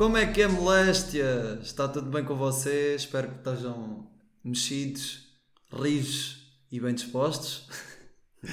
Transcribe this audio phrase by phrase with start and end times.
[0.00, 1.58] Como é que é moléstia?
[1.60, 3.02] Está tudo bem com vocês?
[3.02, 4.08] Espero que estejam
[4.42, 5.28] mexidos,
[5.70, 6.42] rijos
[6.72, 7.68] e bem dispostos.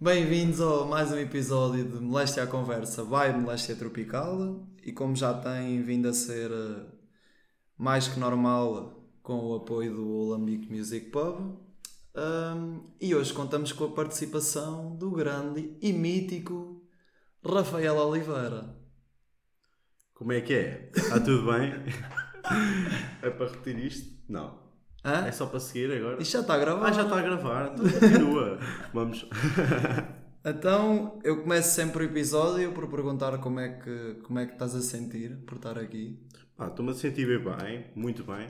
[0.00, 5.32] Bem-vindos a mais um episódio de Moléstia à Conversa by Moléstia Tropical e como já
[5.32, 6.84] tem vindo a ser eh,
[7.78, 11.60] mais que normal com o apoio do Alambique Music Pub
[12.16, 16.82] um, e hoje contamos com a participação do grande e mítico
[17.40, 18.81] Rafael Oliveira.
[20.14, 20.90] Como é que é?
[20.94, 21.72] Está tudo bem?
[23.22, 24.12] é para repetir isto?
[24.28, 24.60] Não.
[25.04, 25.26] Hã?
[25.26, 26.22] É só para seguir agora?
[26.22, 26.86] Isto já está a gravar.
[26.86, 27.72] Ah, já está a gravar.
[27.74, 28.58] Então continua.
[28.94, 29.26] Vamos.
[30.44, 34.74] Então eu começo sempre o episódio por perguntar como é que, como é que estás
[34.74, 36.18] a sentir por estar aqui.
[36.58, 38.48] Ah, Estou-me a sentir bem, bem, muito bem.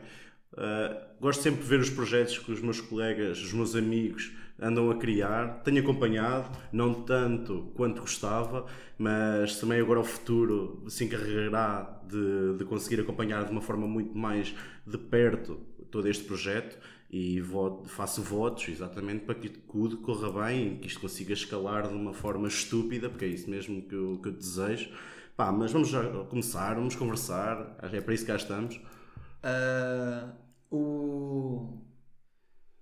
[0.52, 4.32] Uh, gosto sempre de ver os projetos que os meus colegas, os meus amigos
[4.62, 5.62] andam a criar.
[5.64, 8.66] Tenho acompanhado, não tanto quanto gostava,
[8.98, 14.16] mas também agora o futuro se encarregará de, de conseguir acompanhar de uma forma muito
[14.16, 14.54] mais
[14.86, 15.60] de perto
[15.90, 16.78] todo este projeto
[17.10, 21.94] e voto, faço votos exatamente para que tudo corra bem que isto consiga escalar de
[21.94, 24.90] uma forma estúpida, porque é isso mesmo que eu, que eu desejo.
[25.36, 28.80] Pá, mas vamos já começar, vamos conversar, é para isso que cá estamos.
[29.42, 30.32] Ah,
[30.70, 31.78] o.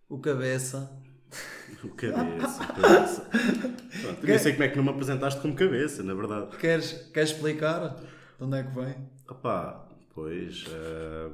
[0.09, 0.91] O cabeça.
[1.85, 3.31] O cabeça, cabeça.
[4.03, 6.57] Pronto, nem sei como é que não me apresentaste como cabeça, na verdade.
[6.59, 7.97] Queres, queres explicar
[8.39, 8.95] de onde é que vem?
[9.29, 10.65] Opá, pois.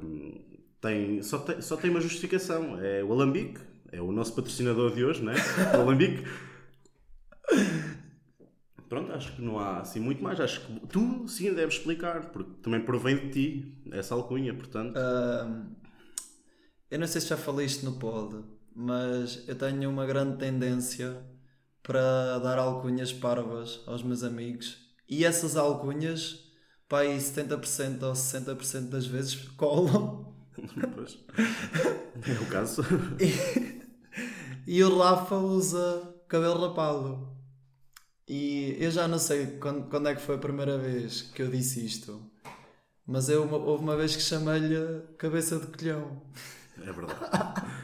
[0.01, 0.41] hum,
[0.79, 2.79] tem, só, tem, só tem uma justificação.
[2.81, 3.59] É o Alambique.
[3.91, 5.33] É o nosso patrocinador de hoje, né?
[5.77, 6.23] O Alambique.
[8.89, 10.39] Pronto, acho que não há assim muito mais.
[10.39, 14.95] Acho que tu sim deves explicar, porque também provém de ti essa alcunha, portanto.
[14.97, 15.65] Ah,
[16.89, 18.43] eu não sei se já falei isto no pod,
[18.79, 21.19] mas eu tenho uma grande tendência
[21.81, 24.77] para dar alcunhas parvas aos meus amigos
[25.09, 26.51] e essas alcunhas,
[26.87, 30.31] pá, aí 70% ou 60% das vezes colam.
[30.93, 31.17] Pois.
[32.27, 32.83] É o caso.
[34.69, 37.25] E o Rafa usa cabelo rapado.
[38.27, 41.49] E eu já não sei quando, quando é que foi a primeira vez que eu
[41.49, 42.29] disse isto.
[43.05, 44.75] Mas eu, houve uma vez que chamei-lhe
[45.17, 46.21] cabeça de colhão.
[46.81, 47.17] É verdade.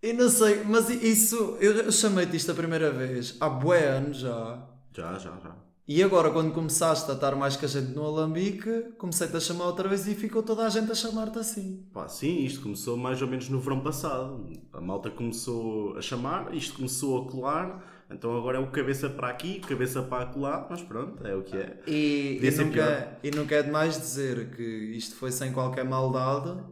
[0.00, 1.56] E não sei, mas isso.
[1.60, 4.64] Eu, eu chamei-te isto a primeira vez há bué anos já.
[4.94, 5.68] Já, já, já.
[5.88, 9.64] E agora, quando começaste a estar mais que a gente no Alambique, comecei-te a chamar
[9.64, 11.82] outra vez e ficou toda a gente a chamar-te assim.
[11.94, 14.52] Pá, sim, isto começou mais ou menos no verão passado.
[14.70, 19.28] A malta começou a chamar, isto começou a colar, então agora é o cabeça para
[19.28, 21.80] aqui, cabeça para colar, mas pronto, é o que é.
[21.86, 23.16] E, e, nunca, pior.
[23.22, 26.62] e nunca é demais dizer que isto foi sem qualquer maldade.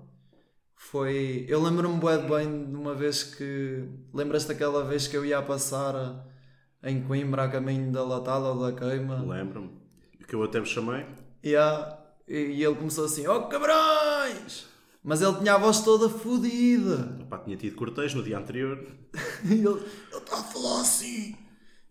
[0.91, 1.45] Foi.
[1.49, 3.85] Eu lembro-me de bem de uma vez que.
[4.15, 6.25] Lembras-te daquela vez que eu ia a passar
[6.83, 9.21] em Coimbra a caminho da Latada ou da Queima?
[9.27, 9.71] Lembro-me.
[10.29, 11.05] Que eu até me chamei.
[11.43, 11.99] E, há-
[12.29, 14.67] e, e ele começou assim: Oh cabrões!
[15.03, 17.19] Mas ele tinha a voz toda fodida.
[17.29, 18.79] Pá, tinha tido cortejo no dia anterior.
[19.45, 19.81] E ele ele
[20.19, 21.35] está a falar assim.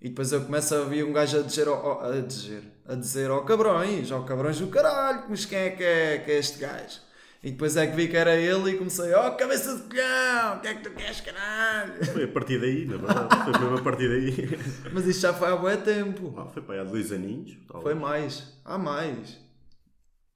[0.01, 2.95] E depois eu começo a ouvir um gajo a dizer, ó- ó- a dizer, a
[2.95, 6.59] dizer, ó cabrões, ó cabrões do caralho, mas quem é que é, que é este
[6.59, 6.99] gajo?
[7.45, 10.59] E depois é que vi que era ele e comecei, ó cabeça de colhão, o
[10.61, 12.03] que é que tu queres, caralho?
[12.05, 13.35] Foi a partir daí, na verdade.
[13.45, 14.59] Foi mesmo a partir daí.
[14.91, 16.33] Mas isto já foi há bué tempo.
[16.37, 17.55] Ah, foi para há dois aninhos.
[17.67, 17.83] talvez.
[17.83, 19.39] Foi mais, há mais.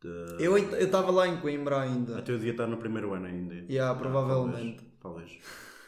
[0.02, 2.20] De- Eu estava lá em Coimbra ainda.
[2.20, 3.56] Até eu devia estar no primeiro ano ainda.
[3.70, 4.84] Yeah, Ah, provavelmente.
[5.02, 5.32] Talvez.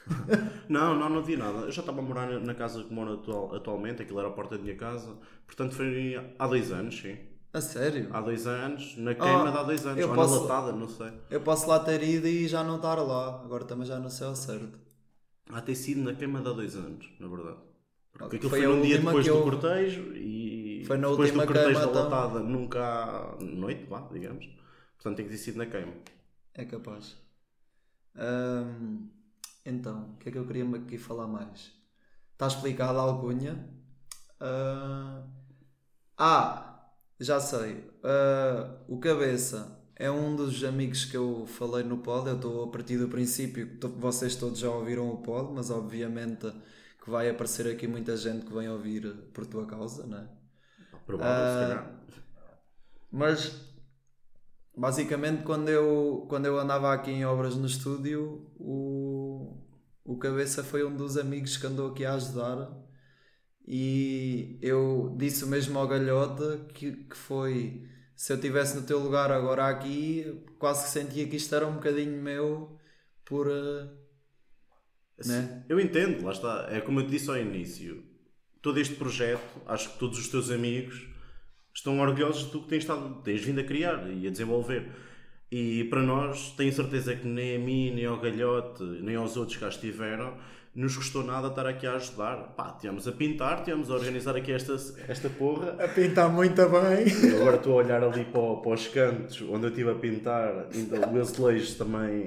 [0.07, 0.51] talvez.
[0.67, 1.59] não, não, não havia nada.
[1.59, 4.31] Eu já estava a morar na- na casa que moro atual, atualmente, aquilo era a
[4.31, 5.15] porta da minha casa.
[5.45, 7.15] Portanto, foi há dois anos, sim.
[7.53, 8.07] A sério?
[8.13, 10.87] Há dois anos, na queima de há dois anos, eu ou posso- na latada, não
[10.87, 11.11] sei.
[11.29, 13.41] Eu posso lá ter ido e já não estar lá.
[13.43, 14.79] Agora também já não sei ao certo.
[15.49, 17.57] Há ter sido na queima de há dois anos, na verdade.
[18.13, 21.09] Porque aquilo Foi foi, a num dia depois que do eu- cortejo e Foi na
[21.09, 22.03] depois última do cortejo da então.
[22.09, 24.45] latada nunca há noite, vá, digamos.
[24.95, 25.93] Portanto tem que ter sido na queima.
[26.53, 27.17] É capaz.
[28.15, 29.07] Ahm,
[29.65, 31.71] então, o que é que eu queria aqui falar mais?
[32.33, 33.67] Está explicado a alcunha.
[34.39, 35.23] Ah,
[36.17, 36.70] ah,
[37.23, 37.89] já sei.
[38.03, 42.27] Ah, o Cabeça é um dos amigos que eu falei no pod.
[42.29, 46.51] Eu estou a partir do princípio que vocês todos já ouviram o pod, mas obviamente
[47.03, 49.03] que vai aparecer aqui muita gente que vem ouvir
[49.33, 50.29] por tua causa, não é?
[51.05, 52.01] Provável, Ah, se calhar.
[53.11, 53.51] Mas
[54.75, 59.57] basicamente quando eu, quando eu andava aqui em obras no estúdio, o,
[60.03, 62.69] o cabeça foi um dos amigos que andou aqui a ajudar
[63.67, 68.99] e eu disse o mesmo ao galhota que, que foi se eu estivesse no teu
[68.99, 72.77] lugar agora aqui, quase que sentia que isto era um bocadinho meu
[73.25, 73.87] por eh,
[75.25, 75.63] né?
[75.69, 76.67] Eu entendo, lá está.
[76.69, 78.03] É como eu te disse ao início.
[78.61, 81.07] Todo este projeto, acho que todos os teus amigos
[81.73, 84.91] estão orgulhosos do que tens, estado, tens vindo a criar e a desenvolver.
[85.51, 89.57] E para nós, tenho certeza que nem a mim, nem ao Galhote, nem aos outros
[89.57, 90.37] que cá estiveram,
[90.73, 92.53] nos custou nada estar aqui a ajudar.
[92.55, 94.75] Pá, tínhamos a pintar, tínhamos a organizar aqui esta,
[95.07, 95.75] esta porra.
[95.83, 97.31] A pintar muito bem.
[97.31, 100.67] Eu agora estou a olhar ali para, para os cantos onde eu estive a pintar,
[100.73, 102.25] ainda o azulejos também.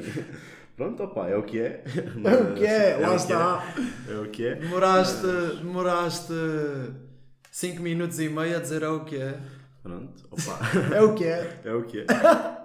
[0.76, 1.84] Pronto, opá, é o que é.
[2.24, 3.74] É o que é, lá que está.
[4.08, 4.12] É.
[4.12, 4.54] é o que é.
[4.56, 5.26] Demoraste,
[5.62, 6.32] demoraste
[7.50, 9.38] 5 minutos e meio a dizer é o que é.
[9.82, 10.58] Pronto, opá.
[10.94, 11.60] É o que é.
[11.64, 12.06] É o que é.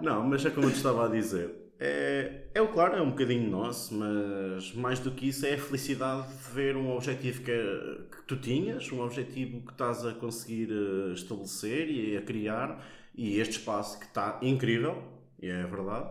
[0.00, 1.59] Não, mas é como eu te estava a dizer.
[1.82, 6.28] É, é claro, é um bocadinho nosso, mas mais do que isso é a felicidade
[6.28, 11.14] de ver um objetivo que, que tu tinhas, um objetivo que estás a conseguir eh,
[11.14, 12.84] estabelecer e a criar,
[13.14, 15.02] e este espaço que está incrível,
[15.40, 16.10] e é verdade.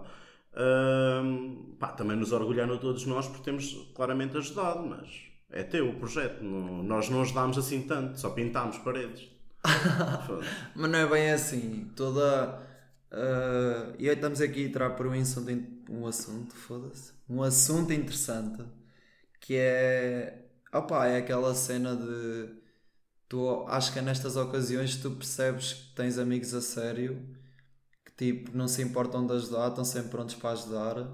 [1.79, 5.07] Pá, também nos orgulhar a todos nós porque temos claramente ajudado, mas
[5.51, 6.43] é teu o projeto.
[6.43, 9.29] Não, nós não ajudámos assim tanto, só pintámos paredes.
[10.73, 11.91] Mas não é bem assim.
[11.95, 12.68] Toda.
[13.11, 15.51] Ah, e aí estamos aqui a entrar por um assunto,
[15.89, 17.13] um assunto, foda-se.
[17.29, 18.63] Um assunto interessante
[19.39, 20.45] que é.
[20.73, 22.59] Opa, é aquela cena de.
[23.27, 27.37] Tu, acho que é nestas ocasiões tu percebes que tens amigos a sério
[28.05, 31.07] que tipo não se importam de ajudar, estão sempre prontos para ajudar.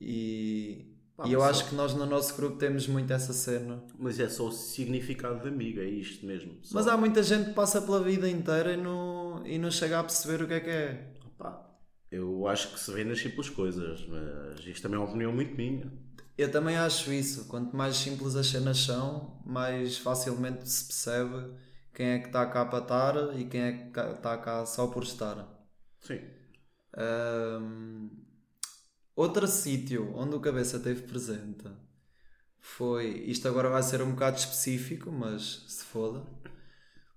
[0.00, 3.82] E, Pá, e eu acho só- que nós no nosso grupo temos muito essa cena.
[3.98, 6.58] Mas é só o significado de amigo, é isto mesmo.
[6.62, 6.74] Só.
[6.74, 10.04] Mas há muita gente que passa pela vida inteira e não, e não chega a
[10.04, 11.14] perceber o que é que é.
[11.38, 11.70] Pá,
[12.10, 15.54] eu acho que se vê nas simples coisas, mas isto também é uma opinião muito
[15.56, 15.92] minha.
[16.36, 17.46] Eu também acho isso.
[17.46, 21.54] Quanto mais simples as cenas são, mais facilmente se percebe
[21.92, 25.04] quem é que está cá para estar e quem é que está cá só por
[25.04, 25.46] estar.
[26.00, 26.20] Sim.
[26.96, 28.08] Ahm,
[29.14, 31.68] outro sítio onde o cabeça esteve presente
[32.64, 33.22] foi.
[33.26, 36.26] Isto agora vai ser um bocado específico, mas se foda.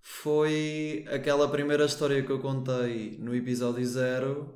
[0.01, 4.53] Foi aquela primeira história que eu contei no episódio zero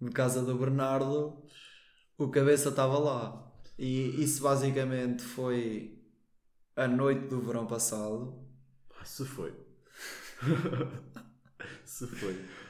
[0.00, 1.42] de casa do Bernardo.
[2.18, 3.52] O cabeça estava lá.
[3.78, 5.98] E isso basicamente foi
[6.76, 8.44] a noite do verão passado.
[9.04, 9.54] Se foi.
[11.84, 12.63] se foi.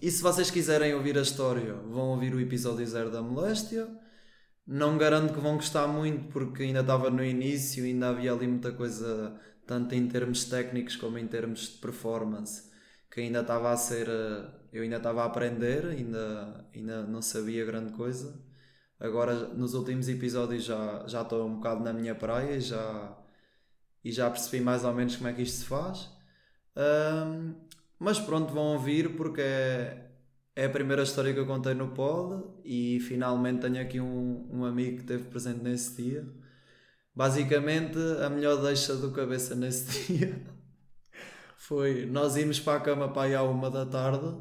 [0.00, 3.88] E se vocês quiserem ouvir a história, vão ouvir o episódio 0 da moléstia.
[4.66, 8.72] Não garanto que vão gostar muito porque ainda estava no início, ainda havia ali muita
[8.72, 12.70] coisa, tanto em termos técnicos como em termos de performance,
[13.10, 14.08] que ainda estava a ser.
[14.08, 18.40] eh, Eu ainda estava a aprender, ainda, ainda não sabia grande coisa.
[19.00, 23.16] Agora, nos últimos episódios, já, já estou um bocado na minha praia já,
[24.04, 26.10] e já percebi mais ou menos como é que isto se faz.
[26.76, 27.54] Ahm,
[27.98, 30.10] mas pronto, vão ouvir porque é,
[30.54, 34.64] é a primeira história que eu contei no pod e finalmente tenho aqui um, um
[34.64, 36.26] amigo que esteve presente nesse dia.
[37.14, 40.56] Basicamente, a melhor deixa do cabeça nesse dia
[41.66, 44.32] foi nós irmos para a cama para aí à uma da tarde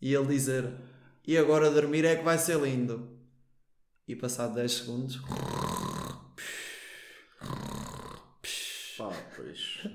[0.00, 0.72] e ele dizer:
[1.24, 3.16] E agora dormir é que vai ser lindo.
[4.08, 5.20] E passado 10 segundos,
[8.96, 9.86] Pá, pois.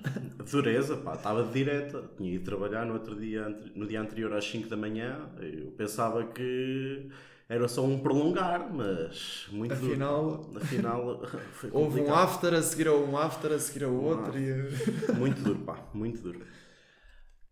[0.51, 2.09] Dureza, pá, estava de direta.
[2.17, 5.29] Tinha ido trabalhar no, outro dia, no dia anterior às 5 da manhã.
[5.39, 7.09] Eu pensava que
[7.49, 9.91] era só um prolongar, mas muito duro.
[9.91, 14.37] afinal, Afinal, foi houve um after a seguir a um after a seguir a outro.
[14.37, 15.13] E...
[15.17, 16.45] Muito duro, pá, muito duro.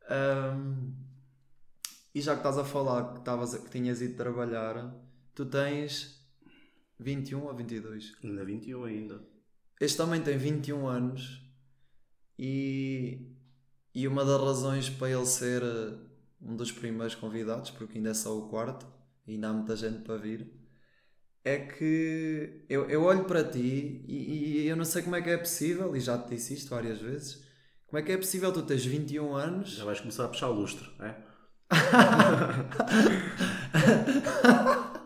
[0.09, 0.93] Ahm,
[2.15, 4.95] e já que estás a falar que, estavas, que tinhas ido trabalhar,
[5.35, 6.19] tu tens
[6.99, 8.15] 21 ou 22?
[8.23, 9.28] Na 21 ainda.
[9.79, 11.41] Este também tem 21 anos
[12.37, 13.19] e,
[13.95, 15.93] e uma das razões para ele ser eh,
[16.41, 18.85] um dos primeiros convidados, porque ainda é só o quarto
[19.25, 20.51] e ainda há muita gente para vir,
[21.45, 25.29] é que eu, eu olho para ti e, e eu não sei como é que
[25.29, 27.43] é possível, e já te disse isto várias vezes,
[27.87, 30.87] como é que é possível tu teres 21 anos Já vais começar a puxar lustre,
[30.99, 31.15] é?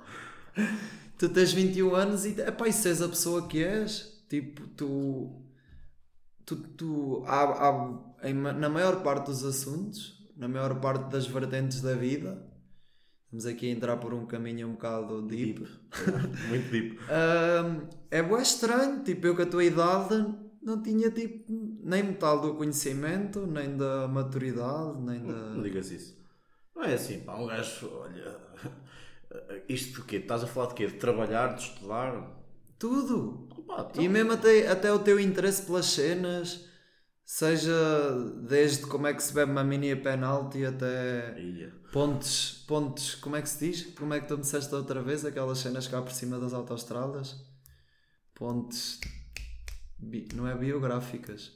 [1.17, 5.43] Tu tens 21 anos e, epá, e se és a pessoa que és, tipo, tu.
[6.45, 6.55] Tu.
[6.77, 11.93] tu há, há- em na maior parte dos assuntos, na maior parte das vertentes da
[11.93, 12.41] vida,
[13.25, 15.61] estamos aqui a entrar por um caminho um bocado deep.
[15.63, 16.99] É, Muito deep.
[17.09, 20.15] Ahm, é bué estranho, tipo, eu com a tua idade
[20.61, 21.51] não tinha tipo
[21.83, 25.61] nem metade do conhecimento, nem da maturidade, nem Não da.
[25.61, 26.17] digas isso.
[26.75, 28.37] Não é assim, pá, um gajo, olha.
[29.67, 30.15] Isto de quê?
[30.17, 30.87] Estás a falar de quê?
[30.87, 32.42] De trabalhar, de estudar?
[32.83, 33.47] Tudo!
[33.65, 36.65] Pá, então, E mesmo até, até o teu interesse pelas cenas,
[37.23, 37.71] seja
[38.45, 41.33] desde como é que se bebe uma mini a penalti até
[41.93, 43.95] pontos, pontos, como é que se diz?
[43.95, 45.23] Como é que tu me disseste outra vez?
[45.23, 47.37] Aquelas cenas cá por cima das autoestradas?
[48.35, 48.99] Pontes,
[49.97, 51.53] bi- não é biográficas.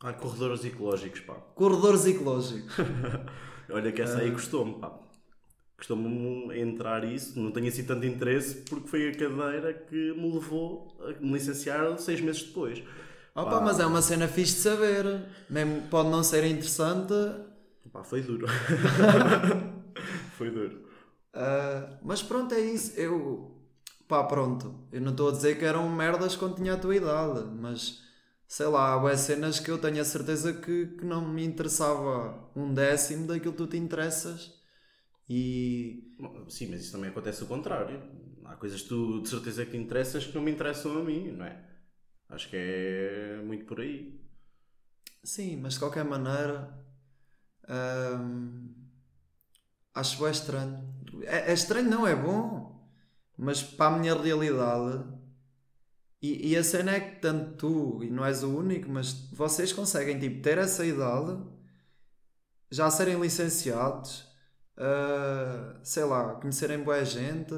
[0.00, 1.34] Ah, corredores ecológicos, pá.
[1.54, 2.74] Corredores ecológicos.
[3.70, 5.01] Olha que essa aí custou-me, pá.
[5.82, 10.96] Custou-me entrar isso, não tenho assim tanto interesse, porque foi a cadeira que me levou
[11.00, 12.80] a me licenciar seis meses depois.
[13.34, 15.24] Opa, mas é uma cena fixe de saber.
[15.50, 17.12] Mesmo pode não ser interessante.
[17.92, 18.46] Pá, foi duro.
[20.38, 20.84] foi duro.
[21.34, 22.92] Uh, mas pronto, é isso.
[22.96, 23.50] Eu.
[24.06, 24.72] Pá, pronto.
[24.92, 28.02] Eu não estou a dizer que eram merdas quando tinha a tua idade, mas
[28.46, 32.72] sei lá, há cenas que eu tenho a certeza que, que não me interessava um
[32.72, 34.61] décimo daquilo que tu te interessas.
[35.34, 36.14] E.
[36.46, 38.02] Sim, mas isso também acontece o contrário.
[38.44, 41.32] Há coisas que tu de certeza que te interessas que não me interessam a mim,
[41.32, 41.58] não é?
[42.28, 44.20] Acho que é muito por aí.
[45.24, 46.78] Sim, mas de qualquer maneira.
[47.66, 48.74] Hum,
[49.94, 50.94] acho é estranho.
[51.22, 52.86] É, é, estranho, não é bom.
[53.38, 55.02] Mas para a minha realidade.
[56.20, 59.72] E, e a cena é que tanto tu, e não és o único, mas vocês
[59.72, 61.42] conseguem tipo, ter essa idade,
[62.70, 64.31] já serem licenciados,
[64.82, 67.54] uh, sei lá, conhecerem boa gente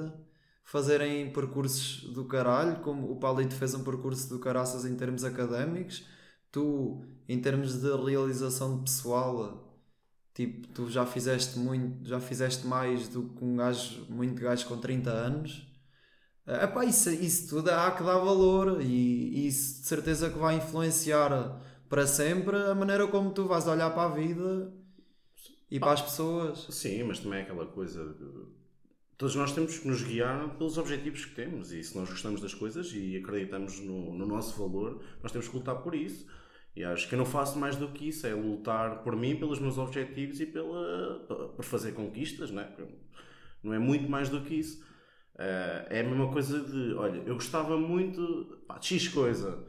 [0.64, 6.06] fazerem percursos do caralho, como o Paulito fez um percurso do caraças em termos académicos,
[6.50, 9.78] tu, em termos de realização pessoal,
[10.34, 14.78] tipo, tu já fizeste muito, já fizeste mais do que um gajo, muito gajo com
[14.78, 15.66] 30 anos.
[16.46, 20.38] É pá, isso, isso tudo há que dar valor e, e isso de certeza que
[20.38, 24.72] vai influenciar para sempre a maneira como tu vais olhar para a vida
[25.74, 26.66] e para as pessoas.
[26.70, 28.14] Sim, mas também é aquela coisa
[29.16, 32.52] todos nós temos que nos guiar pelos objetivos que temos e se nós gostamos das
[32.52, 36.26] coisas e acreditamos no, no, nosso valor, nós temos que lutar por isso.
[36.76, 39.60] E acho que eu não faço mais do que isso, é lutar por mim, pelos
[39.60, 41.20] meus objetivos e pela,
[41.54, 42.68] por fazer conquistas, né?
[43.62, 44.84] não é muito mais do que isso.
[45.38, 49.64] Eh, é a mesma coisa de, olha, eu gostava muito pá, de X coisa,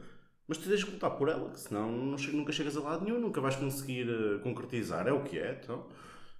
[0.48, 3.20] mas tu tens que lutar por ela, que senão não, nunca chegas a lado nenhum,
[3.20, 5.06] nunca vais conseguir uh, concretizar.
[5.08, 5.86] É o que é, então.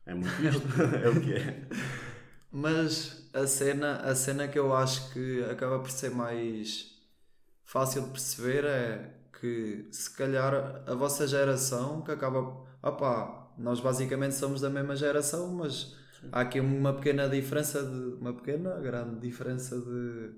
[0.05, 0.63] É muito isto,
[1.03, 1.69] é o que é.
[2.51, 6.95] Mas a cena, a cena que eu acho que acaba por ser mais
[7.65, 12.65] fácil de perceber é que se calhar a vossa geração que acaba.
[12.83, 16.29] Opá, nós basicamente somos da mesma geração, mas Sim.
[16.31, 18.15] há aqui uma pequena diferença de.
[18.21, 20.31] Uma pequena, grande diferença de.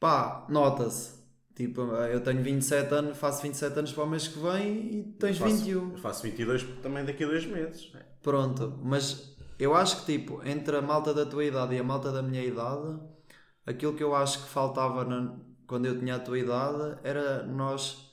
[0.00, 1.21] Pá, nota-se.
[1.62, 5.38] Tipo, eu tenho 27 anos, faço 27 anos para o mês que vem e tens
[5.38, 5.92] eu faço, 21.
[5.92, 7.92] Eu faço 22 também daqui a dois meses.
[8.20, 12.10] Pronto, mas eu acho que, tipo, entre a malta da tua idade e a malta
[12.10, 12.98] da minha idade,
[13.64, 18.12] aquilo que eu acho que faltava na, quando eu tinha a tua idade era nós,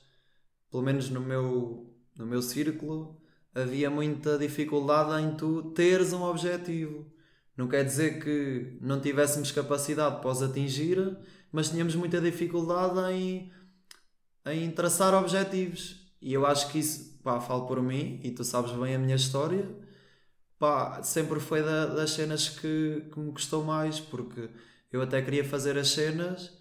[0.70, 3.20] pelo menos no meu, no meu círculo,
[3.52, 7.04] havia muita dificuldade em tu teres um objetivo.
[7.56, 11.18] Não quer dizer que não tivéssemos capacidade para os atingir,
[11.52, 13.52] mas tínhamos muita dificuldade em,
[14.46, 15.96] em traçar objetivos.
[16.20, 19.16] E eu acho que isso, pá, falo por mim, e tu sabes bem a minha
[19.16, 19.66] história
[20.60, 24.50] pá, sempre foi da, das cenas que, que me gostou mais, porque
[24.92, 26.52] eu até queria fazer as cenas,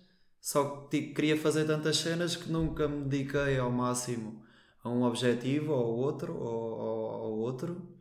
[0.41, 4.41] só que tipo, queria fazer tantas cenas que nunca me dediquei ao máximo
[4.83, 7.99] a um objetivo ou outro ou, ou, outro.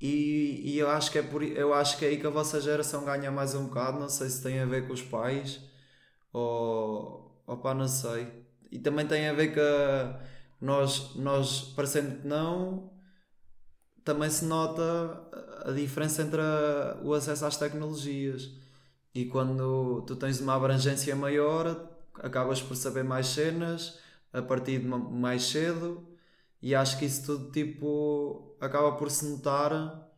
[0.00, 2.60] E, e, eu acho que é por eu acho que é aí que a vossa
[2.60, 5.60] geração ganha mais um bocado, não sei se tem a ver com os pais
[6.34, 8.44] ou, ou pá, não sei.
[8.70, 9.60] E também tem a ver que
[10.60, 12.90] nós, nós parecendo que não,
[14.04, 14.82] também se nota
[15.64, 18.50] a diferença entre a, o acesso às tecnologias.
[19.14, 23.98] E quando tu tens uma abrangência maior, acabas por saber mais cenas
[24.32, 26.06] a partir de mais cedo.
[26.60, 30.10] E acho que isso tudo tipo acaba por se notar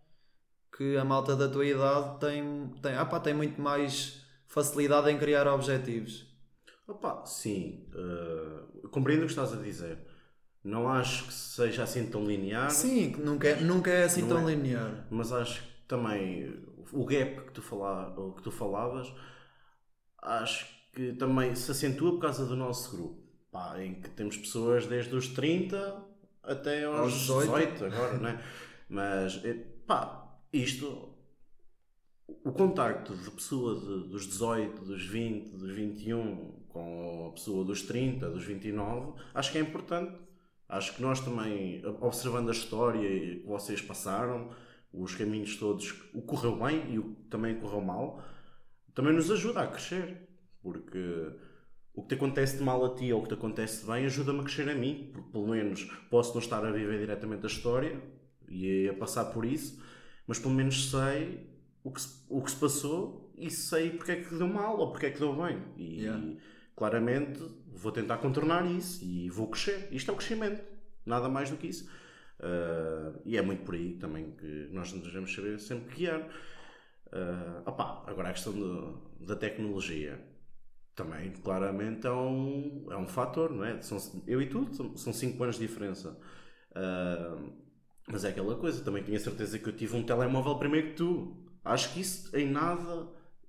[0.77, 5.19] que a malta da tua idade tem, tem, ah pá, tem muito mais facilidade em
[5.19, 6.27] criar objetivos.
[6.87, 9.99] Opa, sim, uh, compreendo o que estás a dizer.
[10.63, 12.71] Não acho que seja assim tão linear.
[12.71, 15.07] Sim, nunca é, nunca é assim tão é, linear.
[15.11, 19.13] Mas acho que também o gap que tu, fala, que tu falavas,
[20.23, 23.27] acho que também se acentua por causa do nosso grupo.
[23.51, 26.05] Pá, em que temos pessoas desde os 30
[26.43, 28.45] até aos 18, 18 agora, né?
[28.89, 29.55] Mas, eh,
[29.87, 31.16] pá, isto
[32.29, 37.83] o contacto de pessoa de, dos 18, dos 20, dos 21 com a pessoa dos
[37.83, 40.27] 30, dos 29, acho que é importante
[40.69, 44.51] Acho que nós também, observando a história que vocês passaram,
[44.93, 48.23] os caminhos todos, o que correu bem e o que também correu mal,
[48.93, 50.29] também nos ajuda a crescer.
[50.61, 51.33] Porque
[51.95, 54.07] o que te acontece de mal a ti ou o que te acontece de bem
[54.07, 55.11] ajuda-me a crescer a mim.
[55.13, 58.03] Porque pelo menos posso não estar a viver diretamente a história
[58.49, 59.81] e a passar por isso,
[60.27, 61.47] mas pelo menos sei
[61.87, 64.91] o que se, o que se passou e sei porque é que deu mal ou
[64.91, 65.63] porque é que deu bem.
[65.77, 66.21] E, yeah
[66.77, 69.89] claramente vou tentar contornar isso e vou crescer.
[69.91, 70.63] Isto é o crescimento.
[71.05, 71.89] Nada mais do que isso.
[72.39, 76.21] Uh, e é muito por aí também que nós nos devemos saber sempre guiar.
[77.07, 80.21] Uh, opa, agora a questão de, da tecnologia
[80.95, 83.81] também claramente é um, é um fator, não é?
[83.81, 86.19] São, eu e tu são 5 anos de diferença.
[86.73, 87.53] Uh,
[88.09, 91.46] mas é aquela coisa, também tinha certeza que eu tive um telemóvel primeiro que tu.
[91.67, 93.09] Acho que isso em nada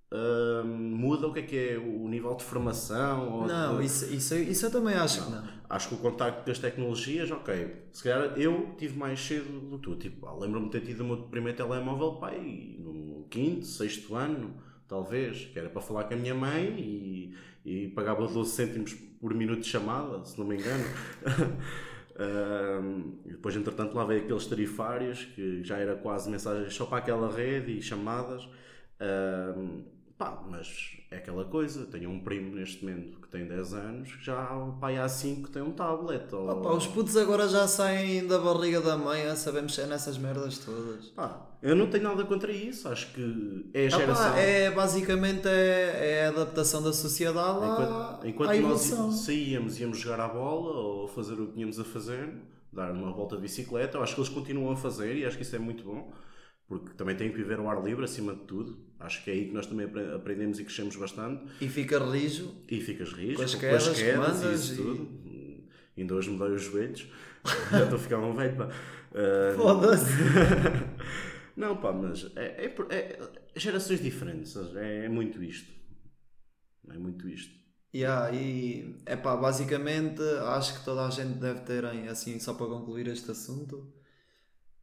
[0.10, 3.46] Uh, muda o que é que é o nível de formação?
[3.46, 3.86] não, de...
[3.86, 5.26] Isso, isso, isso eu também acho não.
[5.26, 5.58] que não.
[5.70, 7.76] Acho que o contacto das tecnologias, ok.
[7.92, 9.96] Se calhar eu tive mais cedo do que tu.
[9.98, 14.56] Tipo, lembro-me de ter tido o meu primeiro telemóvel pai, no quinto, sexto ano,
[14.88, 19.34] talvez, que era para falar com a minha mãe e, e pagava 12 cêntimos por
[19.34, 20.86] minuto de chamada, se não me engano.
[23.26, 27.32] E depois, entretanto, lá veio aqueles tarifários que já era quase mensagens só para aquela
[27.32, 28.44] rede e chamadas.
[29.00, 29.84] Uh,
[30.18, 31.86] Pá, mas é aquela coisa.
[31.86, 34.46] Tenho um primo neste momento que tem 10 anos, que já
[34.80, 36.34] pai há 5 que tem um tablet.
[36.34, 36.50] Ou...
[36.50, 40.58] Opa, os putos agora já saem da barriga da mãe a saber mexer nessas merdas
[40.58, 41.06] todas.
[41.08, 42.90] Pá, eu não tenho nada contra isso.
[42.90, 44.32] Acho que é a geração.
[44.32, 48.82] Opa, é basicamente é, é, a adaptação da sociedade enquanto, à, enquanto à nós
[49.26, 52.34] saíamos, íamos jogar à bola ou fazer o que tínhamos a fazer,
[52.72, 53.98] dar uma volta de bicicleta.
[53.98, 56.12] Eu acho que eles continuam a fazer e acho que isso é muito bom
[56.68, 58.78] porque também tem que viver ao ar livre acima de tudo.
[59.00, 61.44] Acho que é aí que nós também aprendemos e crescemos bastante.
[61.62, 62.56] E fica rijo.
[62.68, 64.78] E ficas rijo, com as quedas, com as quedas e isso e...
[64.78, 65.28] tudo.
[65.98, 67.08] Ainda hoje me dói os joelhos.
[67.72, 68.66] Já estou a ficar um velho, pá.
[68.68, 69.56] Uh...
[69.56, 70.14] Foda-se.
[71.56, 74.56] Não, pá, mas é, é, é, gerações diferentes.
[74.76, 75.72] É, é, muito isto.
[76.90, 77.56] É muito isto.
[77.96, 82.68] Yeah, e é pá, basicamente acho que toda a gente deve ter, assim, só para
[82.68, 83.92] concluir este assunto,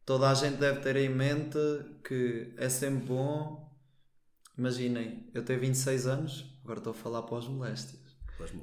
[0.05, 1.59] toda a gente deve ter em mente
[2.03, 3.73] que é sempre bom.
[4.57, 8.03] Imaginem, eu tenho 26 anos, agora estou a falar pós-moléstias.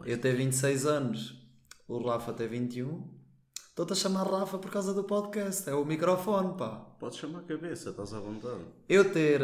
[0.06, 1.36] Eu tenho 26 anos,
[1.88, 3.22] o Rafa tem 21.
[3.70, 6.76] Estou-te a chamar Rafa por causa do podcast, é o microfone, pá.
[7.00, 8.64] Podes chamar a cabeça, estás à vontade.
[8.88, 9.42] Eu ter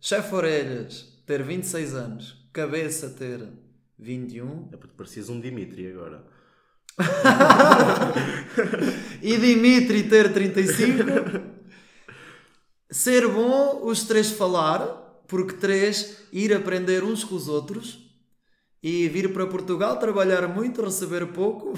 [0.00, 3.48] chefe orelhas, ter 26 anos, cabeça ter
[3.98, 4.70] 21.
[4.72, 6.24] É porque parecias um Dimitri agora.
[9.22, 11.54] e Dimitri ter 35.
[12.90, 14.78] Ser bom os três falar,
[15.26, 17.98] porque três ir aprender uns com os outros
[18.82, 21.72] e vir para Portugal trabalhar muito, receber pouco.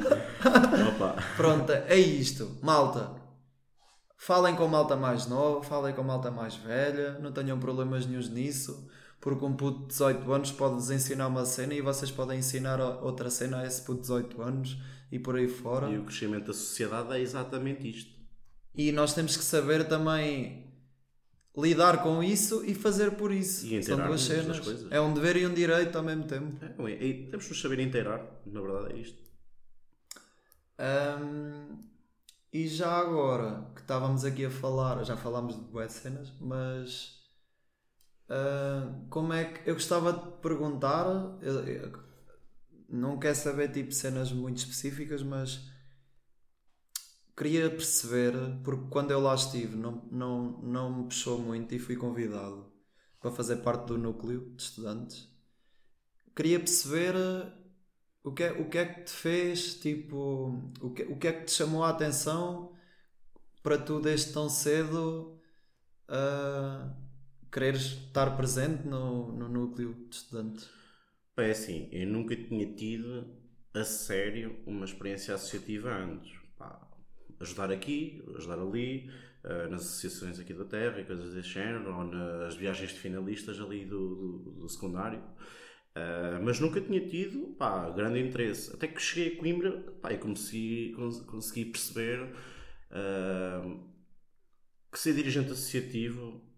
[1.36, 2.58] Pronto, é isto.
[2.62, 3.12] Malta,
[4.18, 8.90] falem com malta mais nova, falem com malta mais velha, não tenham problemas nenhums nisso
[9.20, 13.28] porque um puto de 18 anos pode-vos ensinar uma cena e vocês podem ensinar outra
[13.28, 14.78] cena a esse puto de 18 anos
[15.12, 15.90] e por aí fora.
[15.90, 18.18] E o crescimento da sociedade é exatamente isto.
[18.74, 20.70] E nós temos que saber também
[21.56, 23.66] lidar com isso e fazer por isso.
[23.66, 24.60] E São duas cenas.
[24.90, 26.56] É um dever e um direito ao mesmo tempo.
[26.88, 29.20] É, e temos que nos saber inteirar, na verdade é isto.
[30.80, 31.78] Um,
[32.52, 37.19] e já agora que estávamos aqui a falar, já falámos de boas cenas, mas
[38.30, 41.04] Uh, como é que eu gostava de perguntar?
[41.42, 42.00] Eu, eu,
[42.88, 45.68] não quero saber tipo cenas muito específicas, mas
[47.36, 51.96] queria perceber, porque quando eu lá estive não, não, não me puxou muito e fui
[51.96, 52.72] convidado
[53.20, 55.28] para fazer parte do núcleo de estudantes.
[56.36, 57.14] Queria perceber
[58.22, 61.32] o que é, o que, é que te fez, tipo, o que, o que é
[61.32, 62.72] que te chamou a atenção
[63.60, 65.36] para tu desde tão cedo.
[66.08, 66.99] Uh,
[67.50, 70.70] quereres estar presente no, no núcleo de estudantes?
[71.36, 73.26] É assim, eu nunca tinha tido
[73.72, 76.38] a sério uma experiência associativa antes.
[76.58, 76.86] Pá,
[77.40, 79.10] ajudar aqui, ajudar ali,
[79.44, 83.60] uh, nas associações aqui da Terra e coisas desse género, ou nas viagens de finalistas
[83.60, 85.20] ali do, do, do secundário.
[85.20, 88.72] Uh, mas nunca tinha tido pá, grande interesse.
[88.74, 90.94] Até que cheguei a Coimbra pá, e consegui,
[91.26, 92.22] consegui perceber
[92.92, 93.90] uh,
[94.92, 96.49] que ser dirigente associativo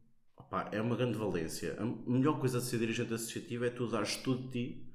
[0.52, 1.74] Pá, é uma grande valência.
[1.78, 4.86] A melhor coisa de ser dirigente associativo é tu dares tudo de ti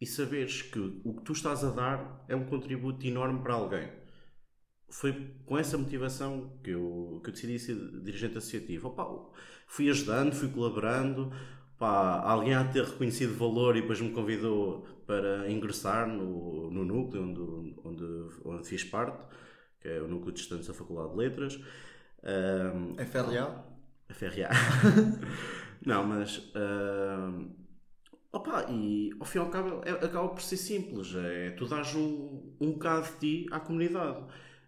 [0.00, 3.88] e saberes que o que tu estás a dar é um contributo enorme para alguém.
[4.88, 8.88] Foi com essa motivação que eu, que eu decidi ser dirigente associativo.
[8.88, 9.30] Opa,
[9.68, 11.32] fui ajudando, fui colaborando.
[11.78, 17.22] Pá, alguém de ter reconhecido valor e depois me convidou para ingressar no, no núcleo
[17.22, 19.24] onde, onde, onde fiz parte,
[19.80, 21.60] que é o Núcleo de Estudantes da Faculdade de Letras.
[22.24, 23.70] Um, FRA?
[24.10, 24.50] A FRA.
[25.86, 26.38] não, mas.
[26.38, 27.48] Uh,
[28.32, 31.14] opa, e ao fim e ao cabo é, acaba por ser simples.
[31.14, 34.18] É, tu dás um, um bocado de ti à comunidade.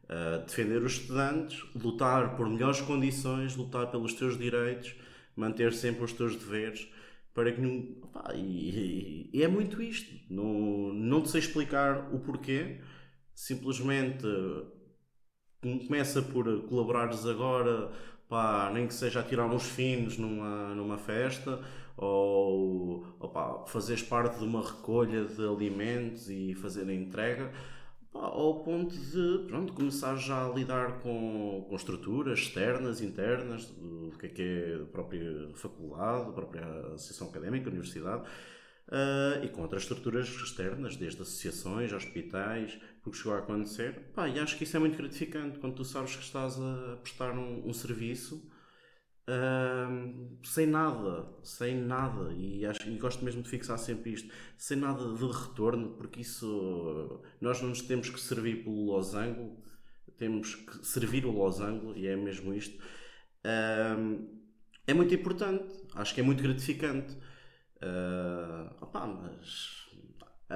[0.04, 4.94] Uh, defender os estudantes, lutar por melhores condições, lutar pelos teus direitos,
[5.34, 6.88] manter sempre os teus deveres.
[7.34, 10.14] Para que não, opa, e, e, é muito isto.
[10.30, 12.80] Não, não te sei explicar o porquê.
[13.34, 14.26] simplesmente
[15.86, 17.92] começa por colaborares agora,
[18.32, 21.60] pá, nem que seja a tirar uns finos numa, numa festa,
[21.98, 27.52] ou, ou pá, fazeres parte de uma recolha de alimentos e fazer a entrega,
[28.14, 34.24] ao ponto de pronto, começar já a lidar com, com estruturas externas, internas, do que
[34.24, 38.22] é que é a própria faculdade, a própria associação académica, universidade,
[38.88, 44.10] uh, e com outras estruturas externas, desde associações, hospitais, porque chegou a acontecer.
[44.14, 47.32] Pá, e acho que isso é muito gratificante quando tu sabes que estás a prestar
[47.32, 48.50] um, um serviço
[50.44, 55.14] sem nada, sem nada, e, acho, e gosto mesmo de fixar sempre isto, sem nada
[55.14, 59.62] de retorno, porque isso nós não nos temos que servir pelo losango,
[60.16, 62.82] temos que servir o losango, e é mesmo isto.
[64.86, 67.16] É muito importante, acho que é muito gratificante.
[67.82, 69.81] Uh, opá, mas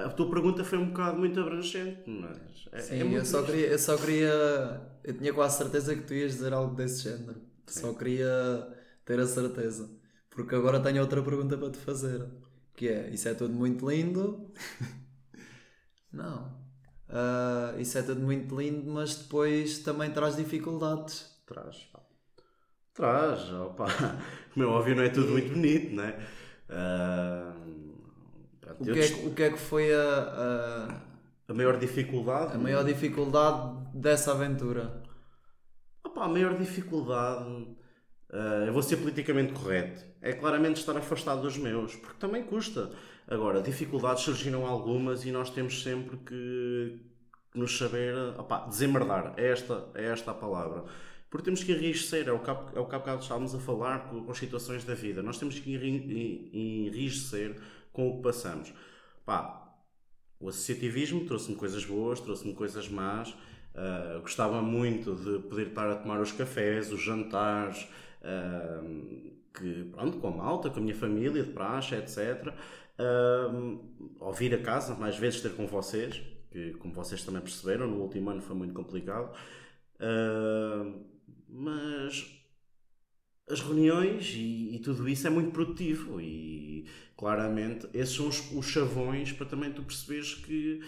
[0.05, 3.67] a tua pergunta foi um bocado muito abrangente, mas é, Sim, é eu, só queria,
[3.67, 4.81] eu só queria.
[5.03, 7.41] Eu tinha quase certeza que tu ias dizer algo desse género.
[7.65, 7.81] Sim.
[7.81, 8.67] Só queria
[9.05, 9.89] ter a certeza.
[10.29, 12.25] Porque agora tenho outra pergunta para te fazer.
[12.75, 14.53] Que é, isso é tudo muito lindo?
[16.13, 16.55] Não.
[17.09, 21.35] Uh, isso é tudo muito lindo, mas depois também traz dificuldades.
[21.45, 21.89] Traz.
[22.93, 23.85] Traz, opa.
[24.53, 26.19] Como é óbvio, não é tudo muito bonito, não é?
[26.69, 27.66] Uh,
[28.79, 32.55] o, que é, o que é que foi a, a, a maior dificuldade?
[32.55, 35.03] A maior dificuldade dessa aventura?
[36.03, 37.49] Opa, a maior dificuldade,
[38.31, 42.91] uh, eu vou ser politicamente correto, é claramente estar afastado dos meus, porque também custa.
[43.27, 47.01] Agora, dificuldades surgiram algumas e nós temos sempre que
[47.53, 49.33] nos saber opa, desemmerdar.
[49.35, 50.85] É esta, é esta a palavra.
[51.29, 54.09] Porque temos que enrijecer, é o que é o que há bocado estávamos a falar
[54.09, 55.21] com, com as situações da vida.
[55.21, 55.75] Nós temos que
[56.53, 57.59] enrijecer
[57.97, 58.71] com o que passamos.
[59.25, 59.75] Pá,
[60.39, 63.29] o associativismo trouxe-me coisas boas, trouxe-me coisas más.
[63.29, 67.87] Uh, gostava muito de poder estar a tomar os cafés, os jantares,
[68.21, 72.53] uh, que, pronto, com a malta, com a minha família, de praxe, etc.
[72.99, 73.79] Uh,
[74.19, 78.29] ouvir a casa, mais vezes ter com vocês, que, como vocês também perceberam, no último
[78.29, 79.35] ano foi muito complicado.
[81.49, 82.37] mas
[83.49, 86.85] as reuniões e, e, tudo isso é muito produtivo e
[87.17, 90.81] claramente esses são os, os chavões para também tu perceberes que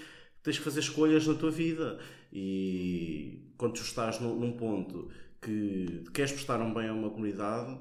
[0.44, 2.00] tens que fazer escolhas na tua vida.
[2.32, 5.10] E quando tu estás num, num ponto
[5.42, 7.78] que queres prestar um bem a uma comunidade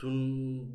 [0.00, 0.08] tu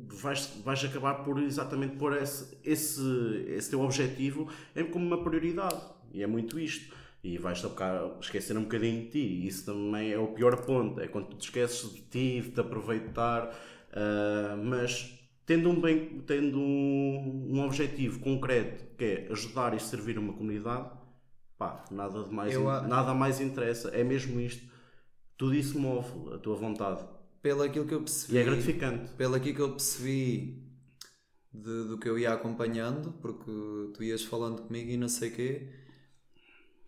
[0.08, 4.48] vais, vais acabar por exatamente pôr esse, esse, esse teu objetivo
[4.92, 5.80] como uma prioridade.
[6.12, 6.94] E é muito isto.
[7.24, 7.66] E vais-te
[8.20, 9.18] esquecer um bocadinho de ti.
[9.18, 12.50] E isso também é o pior ponto, é quando tu te esqueces de ti, de
[12.52, 15.15] te aproveitar, uh, mas
[15.46, 20.90] tendo um, bem, tendo um, um, objetivo concreto que é ajudar e servir uma comunidade,
[21.56, 24.66] pá, nada, de mais, Eu, nada mais interessa, é mesmo isto.
[25.38, 27.04] Tudo isso move a tua vontade.
[27.40, 28.34] Pelo aquilo que eu percebi.
[28.34, 29.12] E é gratificante.
[29.12, 30.66] Pelo aquilo que eu percebi
[31.52, 33.50] de, do que eu ia acompanhando, porque
[33.94, 35.68] tu ias falando comigo e não sei quê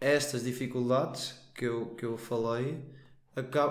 [0.00, 2.84] estas dificuldades que eu, que eu falei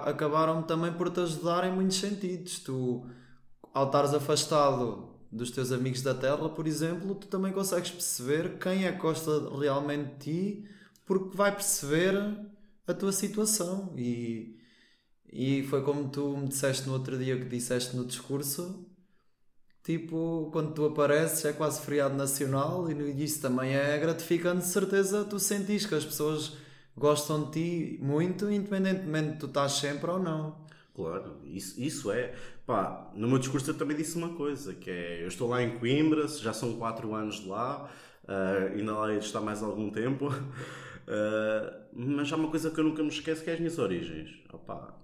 [0.05, 2.59] acabaram também por te ajudar em muitos sentidos.
[2.59, 3.05] Tu,
[3.73, 8.85] ao estares afastado dos teus amigos da terra, por exemplo, tu também consegues perceber quem
[8.85, 10.69] é que gosta realmente de ti,
[11.05, 12.15] porque vai perceber
[12.85, 13.93] a tua situação.
[13.97, 14.57] E,
[15.31, 18.85] e foi como tu me disseste no outro dia que disseste no discurso,
[19.83, 25.23] tipo, quando tu apareces é quase feriado nacional e isso também é gratificante, de certeza
[25.23, 26.57] tu sentis que as pessoas
[26.95, 30.66] gostam de ti muito, independentemente de tu estás sempre ou não.
[30.97, 32.33] Claro, isso, isso é.
[32.65, 35.77] Pá, no meu discurso eu também disse uma coisa, que é, eu estou lá em
[35.77, 37.87] Coimbra, já são 4 anos lá,
[38.23, 43.03] uh, ainda lá estar mais algum tempo, uh, mas há uma coisa que eu nunca
[43.03, 44.43] me esqueço que é as minhas origens.
[44.51, 44.99] Opa,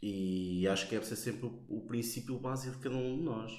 [0.00, 3.52] e acho que deve ser sempre o, o princípio básico de cada um de nós.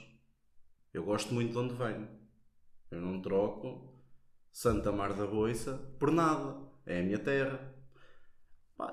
[0.93, 2.07] Eu gosto muito de onde venho.
[2.89, 4.01] Eu não troco
[4.49, 6.55] Santa Mar da Boiça por nada.
[6.85, 7.59] É a minha terra.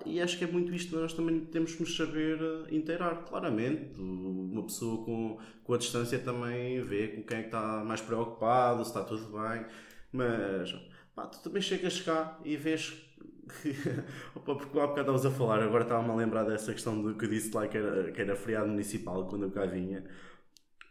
[0.04, 4.00] E acho que é muito isto nós também temos que nos saber eh, inteirar, claramente.
[4.00, 8.90] Uma pessoa com, com a distância também vê com quem é está mais preocupado, se
[8.90, 9.64] está tudo bem.
[10.12, 10.74] Mas
[11.14, 12.94] pá, tu também chegas cá e vês.
[14.34, 17.24] Opa, porque há bocado estavas a falar, agora estava-me a lembrar dessa questão do que
[17.24, 20.04] eu disse lá que era, que era feriado municipal quando eu cá vinha.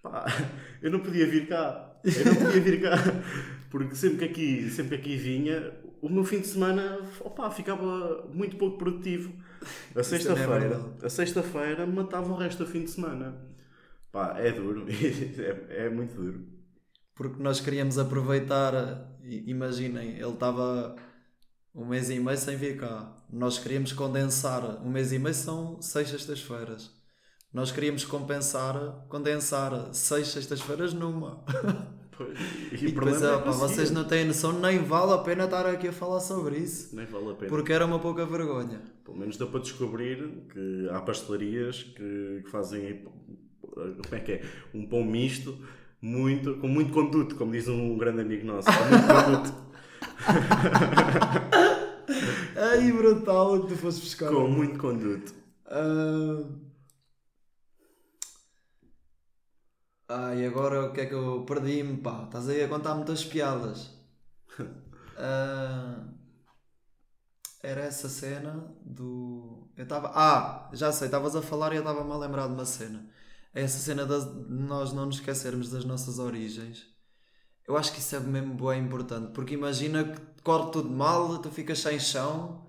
[0.01, 0.25] Pá,
[0.81, 1.99] eu não podia vir cá.
[2.05, 2.95] Eu não podia vir cá.
[3.69, 8.27] Porque sempre que aqui, sempre que aqui vinha, o meu fim de semana opa, ficava
[8.33, 9.33] muito pouco produtivo.
[9.95, 13.35] A é sexta-feira, a sexta-feira matava o resto do fim de semana.
[14.11, 14.85] Pá, é duro.
[14.89, 16.47] é, é muito duro.
[17.15, 18.73] Porque nós queríamos aproveitar,
[19.23, 20.95] imaginem, ele estava
[21.73, 23.13] um mês e meio sem vir cá.
[23.29, 26.91] Nós queríamos condensar, um mês e meio são seis sextas-feiras.
[27.53, 31.43] Nós queríamos compensar, condensar seis sextas-feiras numa.
[32.17, 32.37] Pois,
[32.71, 35.87] E, o depois, é pá, vocês não têm noção, nem vale a pena estar aqui
[35.89, 36.95] a falar sobre isso.
[36.95, 37.49] Nem vale a pena.
[37.49, 38.81] Porque era uma pouca vergonha.
[39.03, 43.03] Pelo menos deu para descobrir que há pastelarias que, que fazem
[43.75, 44.41] como é que é?
[44.73, 45.57] Um pão misto
[46.01, 48.67] muito, com muito conduto, como diz um grande amigo nosso.
[48.67, 49.65] Com muito conduto.
[52.57, 54.31] Ai, brutal o que tu foste buscar.
[54.31, 55.33] com muito conduto.
[55.65, 56.43] Ah,
[60.07, 62.23] Ah, e agora o que é que eu perdi-me, pá?
[62.25, 63.91] Estás aí a contar muitas piadas.
[65.17, 66.03] Ah,
[67.61, 69.67] Era essa cena do.
[69.75, 70.11] Eu estava.
[70.13, 73.05] Ah, já sei, estavas a falar e eu estava-me a lembrar de uma cena.
[73.53, 74.13] É essa cena de
[74.49, 76.85] nós não nos esquecermos das nossas origens.
[77.67, 81.51] Eu acho que isso é mesmo bem importante, porque imagina que corre tudo mal, tu
[81.51, 82.65] ficas sem chão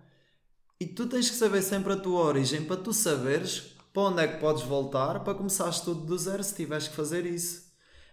[0.81, 4.28] e tu tens que saber sempre a tua origem para tu saberes para onde é
[4.28, 7.64] que podes voltar para começares tudo do zero se tiveres que fazer isso.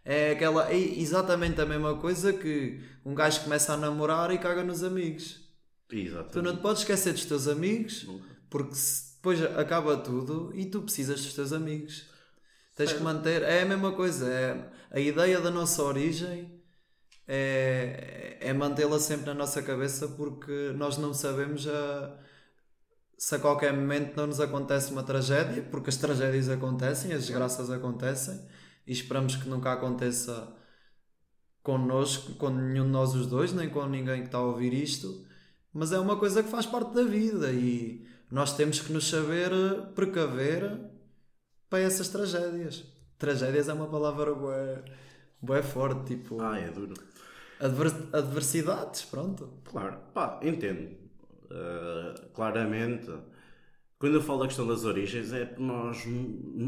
[0.05, 4.63] É aquela é exatamente a mesma coisa que um gajo começa a namorar e caga
[4.63, 5.41] nos amigos.
[5.91, 6.31] Exato.
[6.31, 8.25] Tu não te podes esquecer dos teus amigos Nunca.
[8.49, 8.73] porque
[9.17, 12.05] depois acaba tudo e tu precisas dos teus amigos.
[12.77, 13.41] Tens que manter.
[13.43, 14.25] É a mesma coisa.
[14.31, 16.63] É, a ideia da nossa origem
[17.27, 22.19] é, é mantê-la sempre na nossa cabeça porque nós não sabemos a-
[23.17, 27.69] se a qualquer momento não nos acontece uma tragédia, porque as tragédias acontecem, as desgraças
[27.69, 28.39] acontecem
[28.85, 30.53] e esperamos que nunca aconteça
[31.61, 35.25] connosco, com nenhum de nós os dois, nem com ninguém que está a ouvir isto,
[35.73, 39.51] mas é uma coisa que faz parte da vida e nós temos que nos saber
[39.51, 40.79] eh, precaver
[41.69, 42.83] para essas tragédias.
[43.17, 44.83] Tragédias é uma palavra bué,
[45.41, 46.93] bué forte, tipo Ah, é duro.
[47.59, 49.61] adver- adversidades, pronto.
[49.63, 51.02] Claro, pá, entendo.
[51.53, 53.11] Uh, claramente,
[53.99, 56.21] quando eu falo da questão das origens, é que nós nu-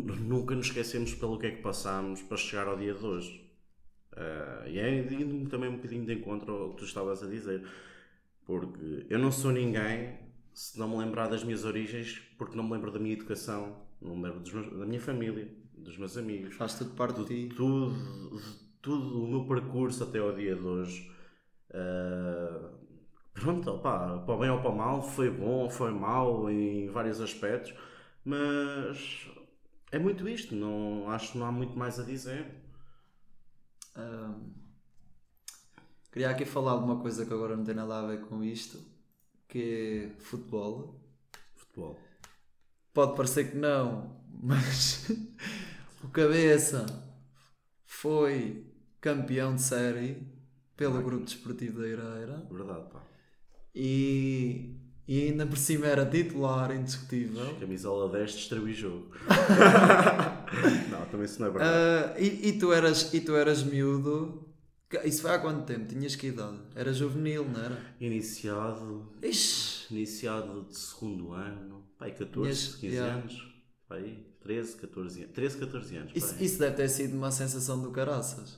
[0.04, 3.42] nu- nunca nos esquecemos pelo que é que passámos para chegar ao dia de hoje.
[4.14, 7.64] Uh, e é indo também um bocadinho de encontro ao que tu estavas a dizer.
[8.46, 10.18] Porque eu não sou ninguém
[10.54, 14.16] se não me lembrar das minhas origens, porque não me lembro da minha educação, não
[14.16, 17.56] me lembro meus- da minha família, dos meus amigos Faz tudo parte de ti.
[17.56, 17.94] tudo,
[18.82, 21.12] tudo o meu percurso até ao dia de hoje.
[21.74, 22.70] ah,
[23.36, 27.22] pronto, opá, para o bem ou para o mal, foi bom, foi mau em vários
[27.22, 27.74] aspectos,
[28.24, 29.30] mas
[29.92, 32.66] é muito isto, não, acho que não há muito mais a dizer.
[36.12, 38.82] Queria aqui falar de uma coisa que agora não tem nada a ver com isto,
[39.50, 40.98] que é futebol.
[41.56, 42.00] Futebol.
[42.94, 45.10] Pode parecer que não, mas
[46.02, 46.86] o Cabeça
[47.86, 48.66] foi
[49.02, 50.26] campeão de série
[50.78, 53.15] pelo Grupo Desportivo da Ireira Verdade, pá.
[53.76, 54.74] E,
[55.08, 57.56] e ainda por cima era titular indiscutível.
[57.60, 59.10] Camisola 10 distribui jogo.
[60.90, 61.76] não, também isso não é verdade.
[61.76, 64.42] Ah, e, e tu eras, e tu eras miúdo.
[65.04, 65.88] Isso foi há quanto tempo?
[65.88, 66.58] Tinhas que idade?
[66.74, 67.78] Era juvenil, não era?
[68.00, 73.14] Iniciado, Ixi, iniciado de segundo ano, pai, 14, Tinhas- 15 yeah.
[73.16, 73.54] anos,
[73.90, 77.92] pai, 13, 14 anos, 13, 14 anos, isso, isso deve ter sido uma sensação do
[77.92, 78.58] caraças.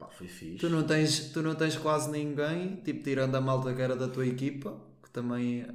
[0.00, 0.56] Opa, foi fixe.
[0.56, 4.08] Tu não, tens, tu não tens quase ninguém, tipo, tirando a malta que era da
[4.08, 5.66] tua equipa, que também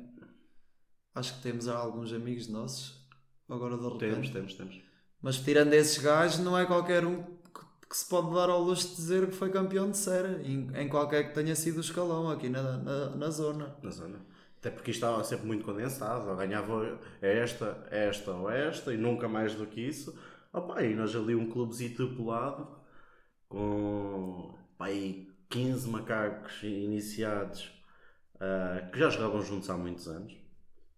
[1.14, 3.08] acho que temos alguns amigos nossos,
[3.48, 4.00] agora de repente.
[4.00, 4.82] Temos, temos, temos.
[5.22, 7.24] Mas tirando esses gajos, não é qualquer um
[7.88, 10.90] que, se pode dar ao luxo de dizer que foi campeão de série, em, em
[10.90, 13.76] qualquer que tenha sido o escalão aqui na, na, na zona.
[13.82, 14.20] Na zona.
[14.58, 16.28] Até porque isto estava sempre muito condensado.
[16.28, 20.18] Ou ganhava esta, esta ou esta e nunca mais do que isso.
[20.52, 22.68] Opa, e nós ali um clubezito populado
[23.56, 27.72] com pá, aí 15 macacos iniciados
[28.38, 30.36] ah, que já jogavam juntos há muitos anos.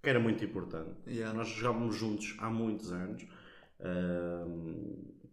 [0.01, 0.95] Que era muito importante.
[1.07, 1.37] Yeah.
[1.37, 3.27] Nós jogávamos juntos há muitos anos.
[3.79, 4.45] Ah,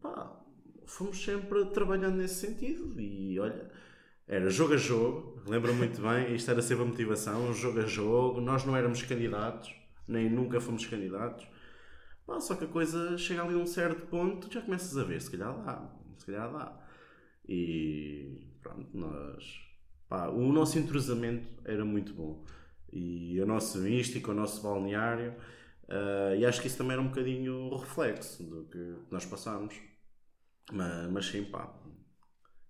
[0.02, 0.38] pá,
[0.84, 3.00] fomos sempre trabalhando nesse sentido.
[3.00, 3.70] E olha,
[4.28, 8.40] era jogo a jogo, lembro muito bem, isto era sempre a motivação, jogo a jogo,
[8.40, 9.74] nós não éramos candidatos,
[10.06, 11.46] nem nunca fomos candidatos.
[12.26, 15.20] Pá, só que a coisa chega ali a um certo ponto, já começas a ver,
[15.22, 16.83] se calhar dá, se calhar dá.
[17.48, 19.60] E pronto, nós.
[20.08, 22.44] Pá, o nosso entrosamento era muito bom.
[22.92, 25.34] E a nossa mística, o nosso balneário,
[25.88, 29.74] ah, e acho que isso também era um bocadinho o reflexo do que nós passámos.
[30.72, 31.72] Mas, mas sim, pá,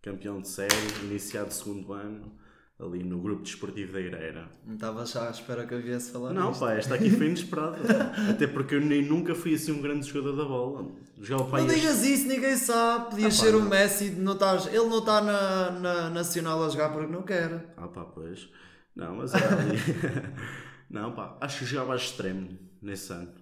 [0.03, 2.39] campeão de série, iniciado segundo ano,
[2.81, 4.51] ali no grupo desportivo da Ireira.
[4.67, 6.61] Não estava já à espera que eu viesse falar Não, nisto.
[6.61, 7.79] pá, esta aqui foi inesperada.
[8.31, 10.91] Até porque eu nem nunca fui assim um grande jogador da bola.
[11.21, 13.11] Jogava para Não aí digas isso, ninguém sabe.
[13.11, 13.63] Podias Ah, ser o.
[13.63, 17.73] Messi, não estás, ele não está na, na Nacional a jogar porque não quer.
[17.77, 18.49] Ah pá, pois.
[18.97, 19.79] Não, mas era ali.
[20.91, 23.33] não, pá, acho que jogava a extremo nesse ano.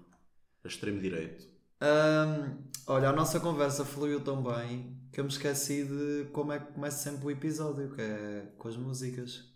[0.64, 1.51] A extremo direito.
[1.82, 6.60] Ahm, olha, a nossa conversa fluiu tão bem que eu me esqueci de como é
[6.60, 9.52] que começa sempre o episódio, que é com as músicas.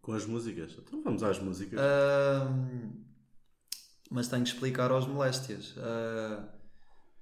[0.00, 0.72] Com as músicas.
[0.78, 1.78] Então vamos às músicas.
[1.78, 3.04] Ahm,
[4.10, 5.74] mas tenho que explicar aos moléstias.
[5.76, 6.48] Ah,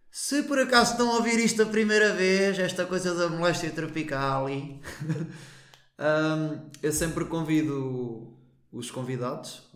[0.09, 4.46] se por acaso estão a ouvir isto a primeira vez, esta coisa da moléstia tropical,
[5.98, 8.38] ahm, eu sempre convido
[8.70, 9.66] os convidados.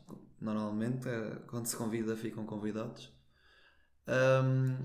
[0.40, 3.12] Normalmente, é, quando se convida, ficam convidados.
[4.06, 4.76] Ahm,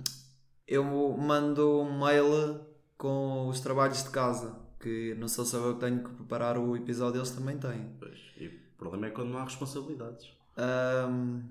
[0.68, 0.84] eu
[1.18, 2.62] mando um mail
[2.98, 6.76] com os trabalhos de casa, que não sou só eu que tenho que preparar o
[6.76, 7.96] episódio, eles também têm.
[8.00, 10.28] Pois, e o problema é quando não há responsabilidades.
[10.58, 11.42] Ahm,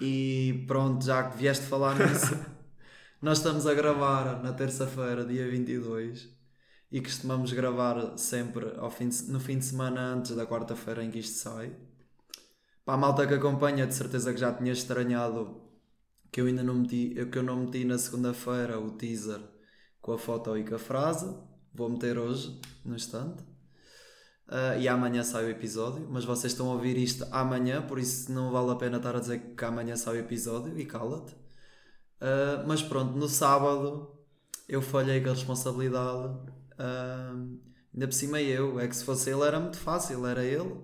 [0.00, 2.34] e pronto, já que vieste falar nisso,
[3.20, 6.28] nós estamos a gravar na terça-feira, dia 22,
[6.90, 11.18] e costumamos gravar sempre fim de- no fim de semana antes da quarta-feira em que
[11.20, 11.72] isto sai.
[12.84, 15.69] Para a malta que acompanha, de certeza que já tinha estranhado
[16.30, 19.40] que eu ainda não meti, que eu não meti na segunda-feira o teaser
[20.00, 21.34] com a foto e com a frase.
[21.74, 23.44] Vou meter hoje, no instante.
[24.48, 28.32] Ah, e amanhã sai o episódio, mas vocês estão a ouvir isto amanhã, por isso
[28.32, 31.36] não vale a pena estar a dizer que amanhã sai o episódio e cala-te.
[32.20, 34.18] Ah, mas pronto, no sábado
[34.68, 36.36] eu falhei com a responsabilidade.
[36.78, 37.34] Ah,
[37.94, 40.80] ainda por cima eu, é que se fosse ele era muito fácil, era ele.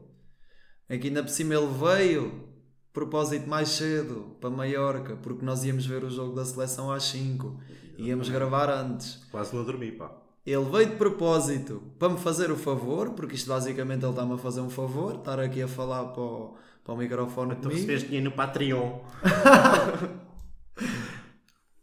[0.89, 2.49] É que ainda por cima ele veio,
[2.97, 7.61] propósito mais cedo, para Maiorca, porque nós íamos ver o jogo da seleção às 5.
[7.99, 9.23] Íamos gravar antes.
[9.31, 10.11] Quase não dormi, pá.
[10.47, 14.39] Ele veio de propósito para me fazer o favor, porque isto basicamente ele está-me a
[14.39, 18.31] fazer um favor, estar aqui a falar para o, para o microfone Tu recebeste dinheiro
[18.31, 19.01] no Patreon.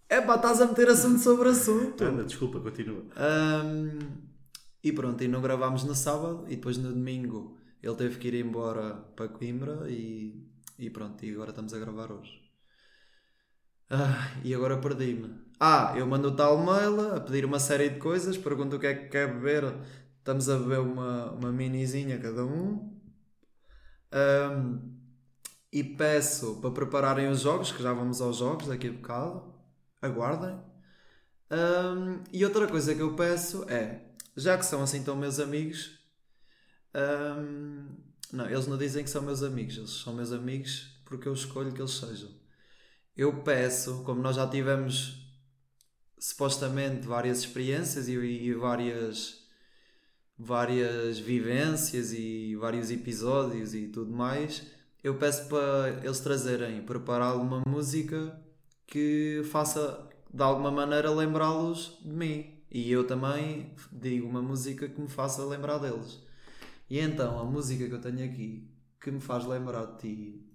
[0.09, 2.03] É pá, estás a meter assunto sobre assunto.
[2.03, 3.01] Anda, desculpa, continua.
[3.15, 3.97] Ahm,
[4.83, 8.35] e pronto, e não gravámos no sábado e depois no domingo ele teve que ir
[8.35, 10.52] embora para Coimbra e,
[10.83, 12.41] e pronto, e agora estamos a gravar hoje.
[13.89, 15.35] Ah, e agora perdi-me.
[15.59, 18.87] Ah, eu mando o tal mail a pedir uma série de coisas, pergunto o que
[18.87, 19.63] é que quer beber.
[20.19, 22.99] Estamos a beber uma, uma minizinha cada um.
[24.11, 24.79] Ahm,
[25.71, 29.53] e peço para prepararem os jogos, que já vamos aos jogos daqui a bocado.
[30.01, 30.59] Aguardem.
[31.49, 34.01] Ahm, e outra coisa que eu peço é,
[34.35, 35.99] já que são assim tão meus amigos,
[36.93, 37.87] ahm,
[38.33, 41.71] não, eles não dizem que são meus amigos, eles são meus amigos porque eu escolho
[41.71, 42.29] que eles sejam.
[43.15, 45.23] Eu peço, como nós já tivemos
[46.17, 49.43] supostamente várias experiências e, e várias
[50.37, 54.63] várias vivências e vários episódios e tudo mais,
[55.03, 58.35] eu peço para eles trazerem, preparar uma música
[58.87, 62.63] que faça de alguma maneira lembrá-los de mim.
[62.71, 66.19] E eu também digo uma música que me faça lembrar deles.
[66.89, 68.69] E então, a música que eu tenho aqui,
[68.99, 70.53] que me faz lembrar de ti,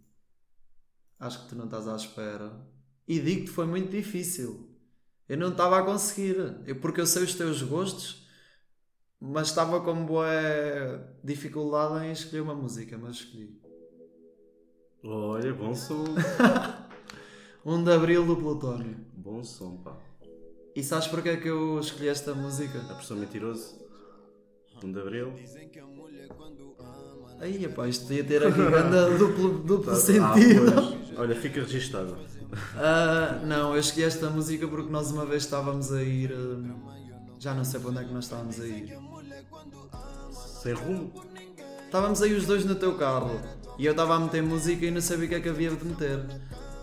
[1.18, 2.66] acho que tu não estás à espera.
[3.06, 4.68] E digo-te, foi muito difícil.
[5.28, 6.36] Eu não estava a conseguir.
[6.66, 8.26] Eu, porque eu sei os teus gostos,
[9.20, 10.26] mas estava com boa
[11.22, 13.60] dificuldade em escolher uma música, mas escolhi.
[15.04, 16.04] Olha, bom som.
[17.64, 18.96] 1 de Abril do Plutónio.
[19.14, 19.96] bom som, pá.
[20.74, 22.80] E sabes porque é que eu escolhi esta música?
[22.90, 23.87] A pessoa mentiroso.
[24.82, 25.32] 1 de Abril.
[27.40, 30.72] Aí, pá, isto ia ter aqui grande duplo, duplo Ah, sentido.
[30.72, 31.18] pois.
[31.18, 32.16] Olha, fica registado.
[32.76, 36.32] Ah, não, eu escolhi esta música porque nós uma vez estávamos a ir.
[36.32, 36.74] ah,
[37.38, 38.96] já não sei para onde é que nós estávamos a ir.
[40.62, 41.12] Sem rumo.
[41.84, 43.40] Estávamos aí os dois no teu carro
[43.78, 45.84] e eu estava a meter música e não sabia o que é que havia de
[45.84, 46.18] meter.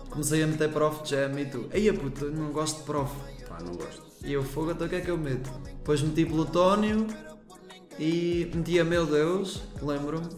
[0.08, 3.12] Comecei a meter Prof Jam e tu, ei puto, não gosto de Prof.
[3.46, 4.02] Pá, não gosto.
[4.24, 5.50] E eu, fogo, então o que é que eu meto?
[5.76, 7.06] Depois meti Plutónio
[7.98, 10.28] e meti a Meu Deus, lembro-me.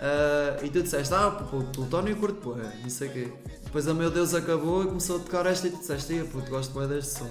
[0.00, 3.32] Ah, e tu disseste, ah, pô, Plutónio curto, pô, não sei o quê.
[3.64, 6.50] Depois a Meu Deus acabou e começou a tocar esta e tu disseste, ei, puto,
[6.50, 7.30] gosto bem deste som.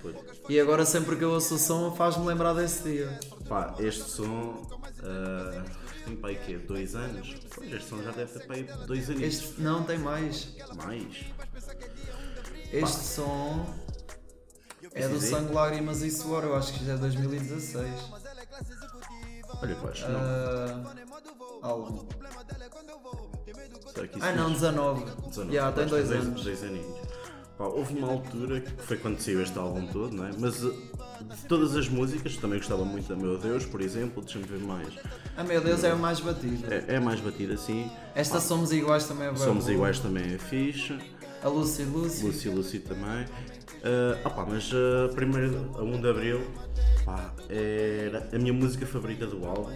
[0.00, 0.16] Pois.
[0.48, 3.20] E agora sempre que eu ouço o som faz-me lembrar desse dia.
[3.46, 4.66] Pá, este som.
[5.02, 5.64] ah,
[6.06, 6.56] tem aí quê?
[6.56, 7.34] Dois anos?
[7.54, 9.22] Pois, este som já deve ter para aí dois anos.
[9.22, 10.56] Este não tem mais.
[10.74, 11.24] Mais.
[12.72, 13.66] Este som
[14.92, 15.20] é do.
[15.20, 17.90] Sangue, Lágrimas e Suor, eu acho que já é 2016.
[19.62, 20.20] Olha, pá, acho que não.
[20.20, 22.06] Ah, álbum.
[23.94, 24.60] Será que isso Ah não, diz?
[24.60, 25.04] 19.
[25.28, 26.44] 19, Já, tem dois anos.
[26.44, 26.96] Dois aninhos.
[27.56, 30.30] Pá, houve uma altura que foi quando saiu este álbum todo, não é?
[30.38, 34.44] Mas uh, de todas as músicas, também gostava muito da Meu Deus, por exemplo, deixa-me
[34.44, 34.88] ver mais.
[35.36, 36.72] Ah meu Deus, é o mais batido.
[36.72, 37.90] É, é mais batida assim.
[38.14, 39.44] Esta Somos Iguais também é boa.
[39.44, 40.98] Somos Iguais também é fixe.
[41.42, 42.26] A Lucy Lucy.
[42.26, 43.26] Lucy Lucy também.
[43.84, 46.40] Ah, ah pá, mas uh, primeiro, a 1 de Abril,
[47.04, 49.70] pá, era a minha música favorita do álbum.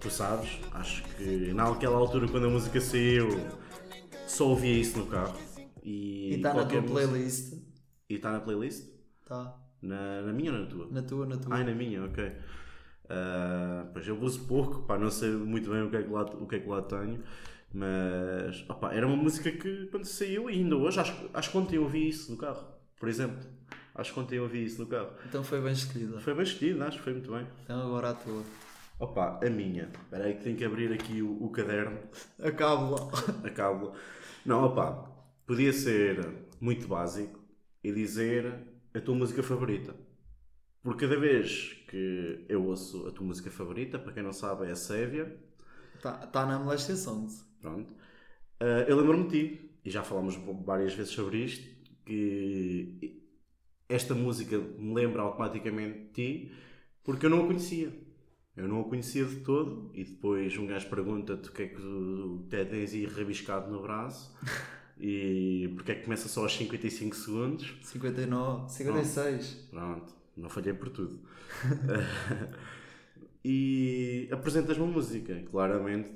[0.00, 3.28] tu sabes, acho que naquela altura quando a música saiu
[4.26, 5.38] só ouvia isso no carro.
[5.82, 7.52] E está na tua música- playlist.
[8.08, 8.88] E está na playlist?
[9.26, 9.56] Tá.
[9.80, 10.88] Na, na minha ou na tua?
[10.90, 11.54] Na tua, na tua.
[11.54, 12.32] Ai, na minha, ok.
[13.08, 16.22] Ah, pois eu uso pouco, pá, não sei muito bem o que é que lá,
[16.22, 17.22] o que é que lá tenho,
[17.72, 21.76] mas opá, era uma música que quando saiu, e ainda hoje, acho, acho que ontem
[21.76, 22.64] eu ouvi isso no carro,
[23.02, 23.36] por exemplo.
[23.96, 25.10] Acho que ontem eu ouvi isso no carro.
[25.28, 26.20] Então foi bem escolhida.
[26.20, 27.44] Foi bem escolhido, acho que foi muito bem.
[27.64, 28.44] Então agora a tua.
[29.00, 29.90] Opa, a minha.
[30.04, 31.98] Espera aí que tenho que abrir aqui o, o caderno,
[32.40, 33.10] Acabo lá.
[33.44, 33.92] a cábula.
[34.46, 35.10] Não, opa,
[35.44, 36.24] podia ser
[36.60, 37.40] muito básico
[37.82, 38.54] e dizer
[38.94, 39.94] a tua música favorita.
[40.80, 44.70] Porque cada vez que eu ouço a tua música favorita, para quem não sabe, é
[44.70, 45.36] a Sévia,
[46.00, 47.44] Tá, tá na Molestia Songs.
[47.60, 47.92] pronto,
[48.60, 53.22] eh, eu lembro-me de ti, e já falámos várias vezes sobre isto, que
[53.88, 56.52] esta música me lembra automaticamente de ti,
[57.04, 57.92] porque eu não a conhecia.
[58.56, 61.76] Eu não a conhecia de todo, e depois um gajo pergunta-te o que é que
[61.76, 64.34] tu te- tens aí rabiscado no braço,
[65.00, 67.74] e porque é que começa só aos 55 segundos.
[67.82, 69.68] 59, 56.
[69.70, 71.18] Pronto, não falhei por tudo.
[73.44, 76.12] e apresentas-me uma música, claramente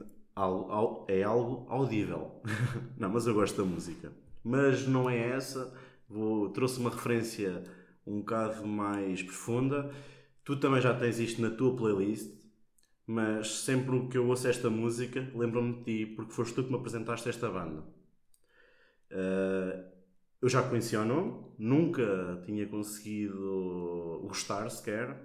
[1.08, 2.42] é algo audível.
[2.98, 4.12] não, mas eu gosto da música.
[4.46, 5.72] Mas não é essa.
[6.08, 7.64] Vou, trouxe uma referência
[8.06, 9.90] um bocado mais profunda.
[10.44, 12.30] Tu também já tens isto na tua playlist,
[13.06, 16.76] mas sempre que eu ouço esta música, lembro-me de ti, porque foste tu que me
[16.78, 17.84] apresentaste esta banda.
[19.10, 19.84] Uh,
[20.42, 25.16] eu já conhecia o nome, nunca tinha conseguido gostar sequer,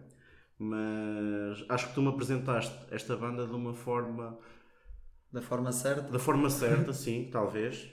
[0.57, 4.37] mas acho que tu me apresentaste esta banda de uma forma,
[5.31, 6.11] Da forma certa.
[6.11, 7.89] da forma certa, sim, talvez.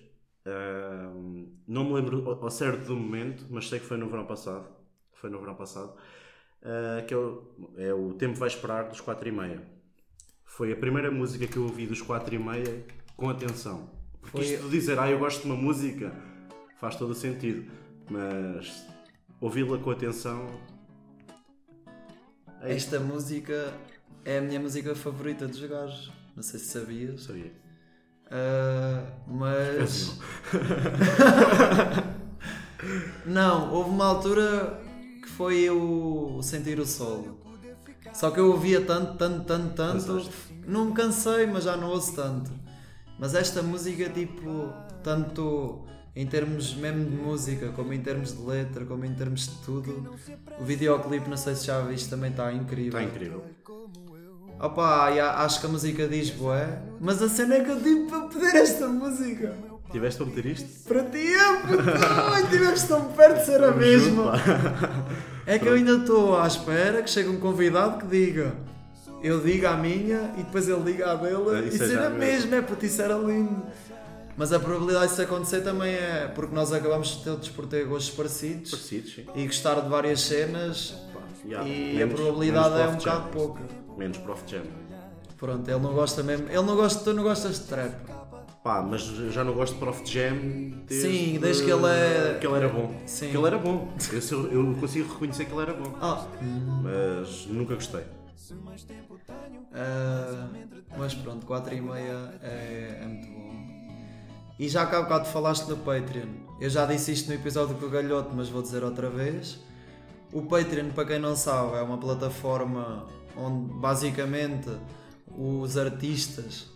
[0.48, 4.66] Uh, não me lembro ao certo do momento, mas sei que foi no verão passado.
[5.12, 5.94] Foi no verão passado.
[6.62, 7.42] Uh, que é o,
[7.76, 9.62] é o Tempo Vai Esperar dos 4 e meia.
[10.44, 12.84] Foi a primeira música que eu ouvi dos 4 e meia
[13.16, 13.90] com atenção.
[14.20, 16.12] Porque Foi- isto de dizer, ah, eu gosto de uma música,
[16.80, 17.70] faz todo o sentido.
[18.10, 18.86] Mas
[19.40, 20.46] ouvi-la com atenção.
[22.62, 22.74] É.
[22.74, 23.72] Esta música
[24.24, 26.10] é a minha música favorita dos gajos.
[26.34, 27.24] Não sei se sabias.
[27.24, 27.52] Sabia.
[28.30, 30.18] Ah, mas.
[33.26, 34.80] Não, houve uma altura
[35.22, 37.38] que foi eu sentir o solo.
[38.12, 40.30] Só que eu ouvia tanto, tanto, tanto, tanto.
[40.66, 42.50] Não me cansei, mas já não ouço tanto.
[43.18, 44.72] Mas esta música, tipo,
[45.02, 49.56] tanto em termos mesmo de música, como em termos de letra, como em termos de
[49.64, 50.14] tudo.
[50.60, 53.00] O videoclipe, não sei se já viste, também está incrível.
[53.00, 53.44] Está incrível.
[54.60, 55.08] Opa,
[55.44, 58.56] acho que a música diz bué, mas a cena é que eu tive para pedir
[58.56, 59.54] esta música.
[59.92, 60.68] Tiveste a meter isto?
[60.88, 64.32] Para ti, é, ai, tiveste tão perto de ser a mesma.
[65.46, 68.54] É que eu ainda estou à espera que chegue um convidado que diga.
[69.22, 72.18] Eu digo a minha e depois ele diga a dele e é ser a mesmo.
[72.18, 73.62] mesma, é puto, isso era lindo.
[74.36, 78.70] Mas a probabilidade disso acontecer também é porque nós acabamos todos por ter gostos parecidos
[78.70, 83.28] Parecidos, e gostar de várias cenas Pá, yeah, e menos- a probabilidade é um bocado
[83.30, 83.60] pouca.
[83.98, 84.62] Menos Prof Jam.
[85.36, 86.46] Pronto, ele não gosta mesmo.
[86.48, 87.94] Ele não gosta, tu não gostas de trap.
[88.62, 90.34] Pá, mas eu já não gosto de Prof Jam
[90.86, 92.92] desde, Sim, desde que ele é- que ele era bom.
[93.06, 93.30] Sim.
[93.30, 93.88] Que ele era bom.
[94.30, 95.94] Eu, eu consigo reconhecer que ele era bom.
[96.00, 96.26] Ah,
[96.82, 98.04] Mas nunca gostei.
[99.74, 100.48] ah,
[100.96, 103.48] mas pronto, 4 e meia é, é muito bom.
[104.58, 106.26] E já que há bocado falaste no Patreon,
[106.60, 109.58] eu já disse isto no episódio com o Galhoto, mas vou dizer outra vez.
[110.32, 113.06] O Patreon, para quem não sabe, é uma plataforma
[113.38, 114.68] onde basicamente
[115.28, 116.66] os artistas,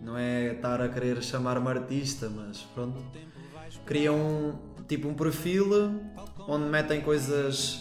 [0.00, 3.02] não é estar a querer chamar-me artista, mas pronto,
[3.84, 4.52] criam um,
[4.86, 6.00] tipo um perfil
[6.46, 7.80] onde metem coisas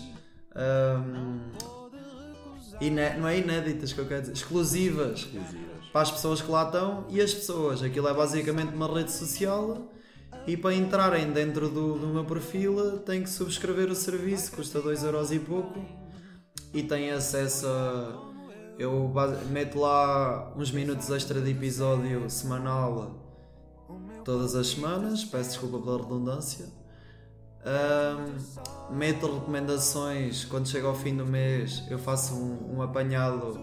[0.55, 1.39] ahm,
[2.81, 5.85] iné- não é inéditas que eu quero dizer, exclusivas Exclusivas.
[5.91, 7.83] para as pessoas que lá estão e as pessoas.
[7.83, 9.91] Aquilo é basicamente uma rede social
[10.47, 15.03] e para entrarem dentro do, do meu perfil têm que subscrever o serviço, custa 2€
[15.03, 15.79] euros e pouco
[16.75, 18.25] e têm acesso a.
[18.77, 19.09] Eu
[19.49, 23.15] meto lá uns minutos extra de episódio semanal
[24.25, 26.65] todas as semanas, peço desculpa pela redundância.
[27.63, 33.57] Ahm, meto recomendações quando chega ao fim do mês, eu faço um, um apanhado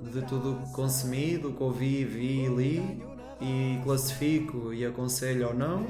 [0.00, 3.02] de tudo que consumi, do que ouvi, vi e li
[3.40, 5.84] e classifico e aconselho ou não.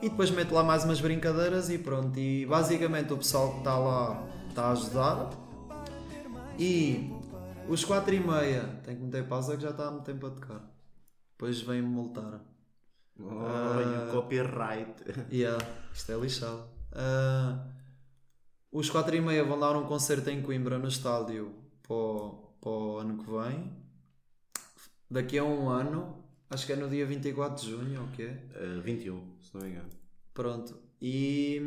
[0.00, 2.16] E depois meto lá mais umas brincadeiras e pronto.
[2.18, 5.30] E basicamente o pessoal que está lá está a ajudar.
[6.58, 7.10] E
[7.68, 10.30] os 4 e meia, tenho que meter pausa que já está há muito tempo a
[10.30, 10.60] tocar.
[11.32, 12.40] Depois vem-me multar.
[13.18, 14.08] Olha, Ah.
[14.12, 14.94] copyright.
[15.32, 15.62] Yeah,
[15.94, 16.64] isto é lixado.
[16.92, 17.66] Ah,
[18.72, 22.70] os 4 e meia vão dar um concerto em Coimbra no estádio para o, para
[22.70, 23.80] o ano que vem.
[25.10, 28.22] daqui a um ano, acho que é no dia 24 de junho, ou o que
[28.22, 28.44] é?
[28.78, 29.88] Uh, 21, se não me engano.
[30.32, 30.78] Pronto.
[31.02, 31.60] E,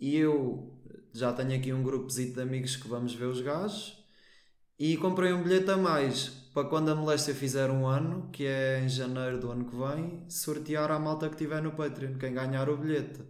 [0.00, 0.77] e eu
[1.12, 4.04] já tenho aqui um grupozito de amigos que vamos ver os gajos
[4.78, 8.80] e comprei um bilhete a mais para quando a moléstia fizer um ano, que é
[8.80, 12.68] em janeiro do ano que vem, sortear à malta que tiver no Patreon, quem ganhar
[12.68, 13.20] o bilhete.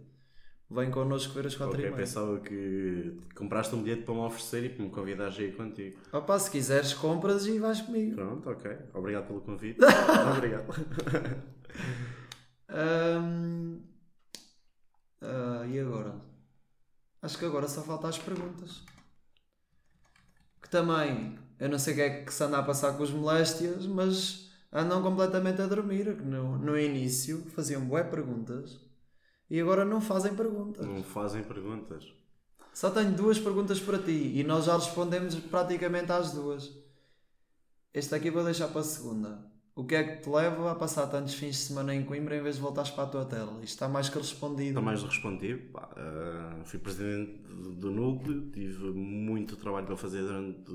[0.71, 1.95] Vem connosco ver as 4 Ok, e meia.
[1.95, 5.97] pensava que compraste um bilhete para me oferecer e para me convidares a ir contigo.
[6.13, 8.15] Opa, se quiseres compras e vais comigo.
[8.15, 8.77] Pronto, ok.
[8.93, 9.79] Obrigado pelo convite.
[10.37, 10.65] Obrigado.
[12.69, 13.79] Ahm,
[15.21, 16.28] ah, e agora?
[17.21, 18.83] Acho que agora só faltam as perguntas.
[20.61, 23.11] Que também, eu não sei o que é que se anda a passar com os
[23.11, 26.15] moléstias, mas andam completamente a dormir.
[26.15, 28.79] que No, no início faziam bué perguntas
[29.49, 30.85] e agora não fazem perguntas.
[30.85, 32.05] Não fazem perguntas.
[32.73, 36.71] Só tenho duas perguntas para ti e nós já respondemos praticamente às duas.
[37.93, 39.48] Este aqui vou deixar para a segunda.
[39.79, 42.43] O que é que te leva a passar tantos fins de semana em Coimbra em
[42.43, 43.53] vez de voltares para a tua tela?
[43.63, 44.71] Isto está mais que respondido.
[44.71, 45.61] Está mais respondido.
[45.73, 50.69] Ah, fui presidente do, núcleo, tive muito trabalho para fazer durante.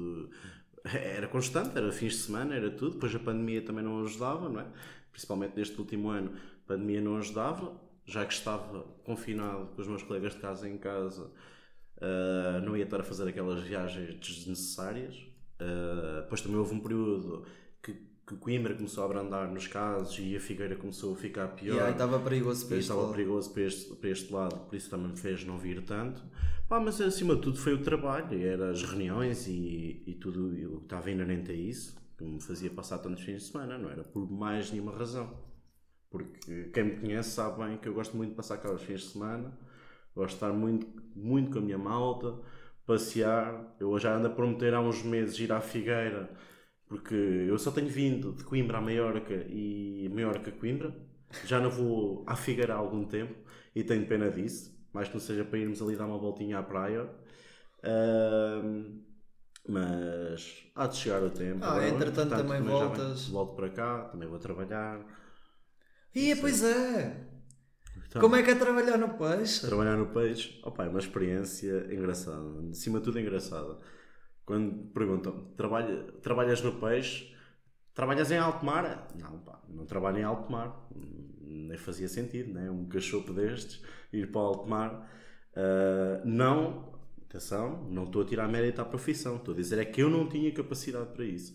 [0.85, 2.95] Era constante, era fins de semana, era tudo.
[2.95, 4.67] Depois a pandemia também não ajudava, não é?
[5.13, 6.33] Principalmente neste último ano,
[6.65, 7.79] a pandemia não ajudava.
[8.07, 11.31] Já que estava confinado com os meus colegas de casa em casa,
[12.01, 15.27] ah, não ia estar a fazer aquelas viagens desnecessárias.
[15.61, 17.45] Ah, depois também houve um período
[17.83, 21.77] que, que Coimbra começou a abrandar nos casos e a Figueira começou a ficar pior.
[21.77, 23.13] E aí estava perigoso para E este estava lado.
[23.13, 26.23] perigoso para este, para este lado, por isso também me fez não vir tanto.
[26.69, 30.67] Pá, mas acima de tudo foi o trabalho, era as reuniões e, e tudo e
[30.67, 33.91] o que estava inerente a isso, que me fazia passar tantos fins de semana, não
[33.91, 35.31] era por mais nenhuma razão.
[36.11, 39.01] Porque quem me conhece sabe bem que eu gosto muito de passar cá os fins
[39.01, 39.53] de semana,
[40.17, 42.35] gosto de estar muito, muito com a minha malta,
[42.87, 43.75] passear.
[43.79, 46.31] Eu já ando a prometer há uns meses ir à Figueira,
[46.95, 50.95] porque eu só tenho vindo de Coimbra a Maiorca e Maiorca a Coimbra.
[51.45, 53.35] Já não vou à Figueira há algum tempo
[53.75, 56.63] e tenho pena disso, mais que não seja para irmos ali dar uma voltinha à
[56.63, 57.11] praia.
[57.83, 59.01] Ahm,
[59.69, 61.65] mas há de chegar o tempo.
[61.65, 63.27] Ah, entretanto, também já voltas.
[63.27, 65.05] Volto para cá, também vou trabalhar.
[66.15, 67.27] Ih, pois é!
[68.07, 69.67] Então, Como é que é trabalhar no peixe?
[69.67, 73.81] Trabalhar no peixe, opa, é uma experiência engraçada, acima de tudo engraçada.
[74.45, 77.35] Quando perguntam, trabalha, trabalhas no peixe,
[77.95, 79.09] trabalhas em alto mar?
[79.19, 80.87] Não, pá, não trabalho em alto mar,
[81.41, 82.71] nem fazia sentido, né?
[82.71, 83.83] um cachopo destes,
[84.13, 85.11] ir para o alto mar.
[85.57, 86.93] Ah, não,
[87.29, 90.29] atenção, não estou a tirar mérito à profissão, estou a dizer é que eu não
[90.29, 91.55] tinha capacidade para isso,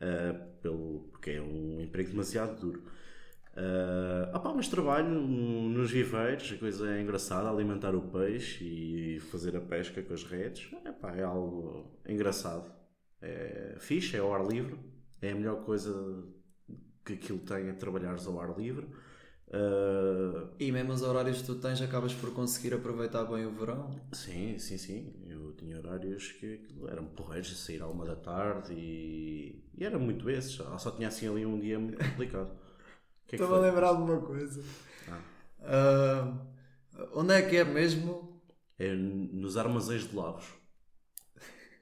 [0.00, 2.82] Ah, pelo, porque é um emprego demasiado duro.
[3.60, 9.20] Uh, opá, mas trabalho no- nos viveiros, a coisa é engraçada, alimentar o peixe e
[9.20, 10.70] fazer a pesca com as redes.
[10.86, 12.70] Epá, é algo engraçado.
[13.20, 14.78] É fixe, é ao ar livre.
[15.20, 15.92] É a melhor coisa
[17.04, 18.86] que aquilo tem é trabalhares ao ar livre.
[19.48, 23.98] Uh, E mesmo os horários que tu tens, acabas por conseguir aproveitar bem o verão.
[24.12, 25.14] sim, sim, sim.
[25.26, 29.98] Eu tinha horários que eram porreiros, a sair à uma da tarde e, e era
[29.98, 30.52] muito esses.
[30.52, 32.50] Só só tinha assim ali um dia muito complicado.
[33.28, 33.68] O que é que Estou-me a foi?
[33.70, 34.64] lembrar de uma coisa.
[35.06, 35.20] Ah.
[35.60, 36.34] Ah,
[37.14, 38.40] onde é que é mesmo?
[38.78, 40.46] É nos armazéns de Lavos.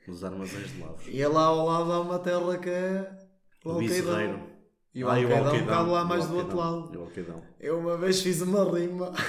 [0.09, 1.07] Nos armazéns de Lavos.
[1.07, 3.16] E é lá ao lado há uma terra que é
[3.64, 3.78] o O.
[3.78, 4.40] Bezerreiro.
[4.92, 6.90] E o Ah, Alqueidão um bocado lá mais o do outro lado.
[6.92, 7.42] e o.
[7.61, 9.12] Eu uma vez fiz uma rima.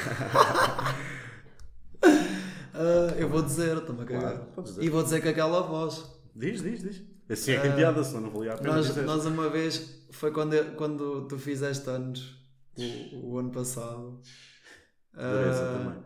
[2.79, 4.21] Ah, eu vou dizer, estou-me a cagar.
[4.21, 4.85] Claro, podes dizer.
[4.85, 6.05] E vou dizer com aquela voz.
[6.35, 7.03] Diz, diz, diz.
[7.29, 10.31] Assim é que piada, senão não valia a pena Ah, Nós, nós uma vez, foi
[10.31, 12.35] quando, eu- quando tu fizeste anos,
[12.77, 14.21] o, o ano passado.
[15.13, 16.03] Ah, também.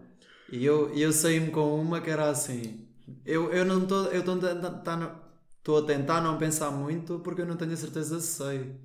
[0.51, 2.87] E eu, eu saí-me com uma que era assim.
[3.25, 4.05] Eu, eu não estou.
[4.07, 8.75] Eu estou a tentar não pensar muito porque eu não tenho a certeza se sei.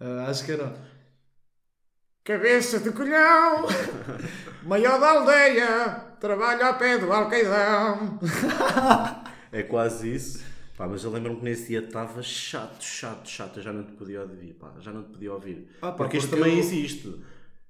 [0.00, 0.74] Ah, acho que era.
[2.22, 3.66] Cabeça de colhão,
[4.62, 8.18] maior da aldeia, trabalho ao pé do alqueidão.
[9.52, 10.49] É quase isso.
[10.80, 13.58] Pá, mas eu lembro-me que nesse dia estava chato, chato, chato.
[13.58, 14.72] Eu já não te podia ouvir, pá.
[14.80, 15.68] Já não te podia ouvir.
[15.82, 17.20] Ah, pá, porque isto porque também eu- existe.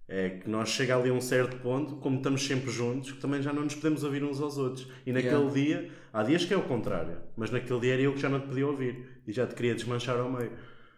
[0.07, 3.43] É que nós chega ali a um certo ponto, como estamos sempre juntos, que também
[3.43, 4.87] já não nos podemos ouvir uns aos outros.
[5.05, 5.53] E naquele Yeah.
[5.53, 8.39] dia, há dias que é o contrário, mas naquele dia era eu que já não
[8.39, 10.53] te podia ouvir e já te queria desmanchar ao meio.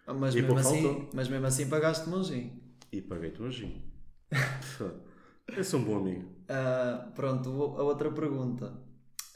[0.07, 1.11] Ah, Mas, E mesmo assim, faltou.
[1.15, 2.53] mas mesmo assim pagaste-me um gin.
[2.93, 3.83] E paguei-te um gin.
[5.57, 6.29] eu sou um bom amigo.
[6.47, 7.49] Ah, pronto,
[7.79, 8.75] a outra pergunta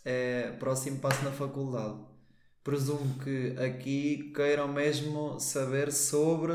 [0.05, 2.16] é próximo passo na faculdade.
[2.67, 6.53] Presumo que aqui queiram mesmo saber sobre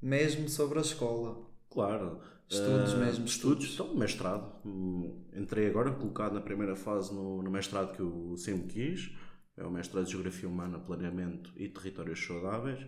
[0.00, 1.46] mesmo sobre a escola.
[1.68, 2.20] Claro.
[2.48, 3.74] Estudos Ah, mesmo, Estudos, estudos.
[3.74, 4.50] então, mestrado.
[4.64, 9.12] Hum, Entrei agora, colocado na primeira fase no, no mestrado que eu sempre quis.
[9.58, 12.80] É o mestrado de Geografia Humana, Planeamento e Territórios Saudáveis.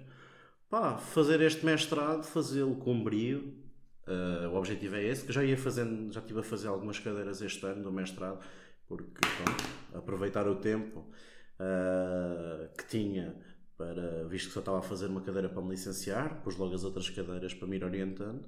[0.71, 3.59] pá, fazer este mestrado, fazê-lo com brio.
[4.09, 7.43] Uh, o objetivo é esse, que já ia fazendo, já estive a fazer algumas cadeiras
[7.43, 8.41] este ano do mestrado,
[8.89, 9.65] porque pronto,
[9.99, 11.05] aproveitar o tempo
[11.63, 13.35] uh, que tinha
[13.77, 16.85] para, visto que só estava a fazer uma cadeira para me licenciar, pus logo as
[16.85, 18.45] outras cadeiras para me ir orientando.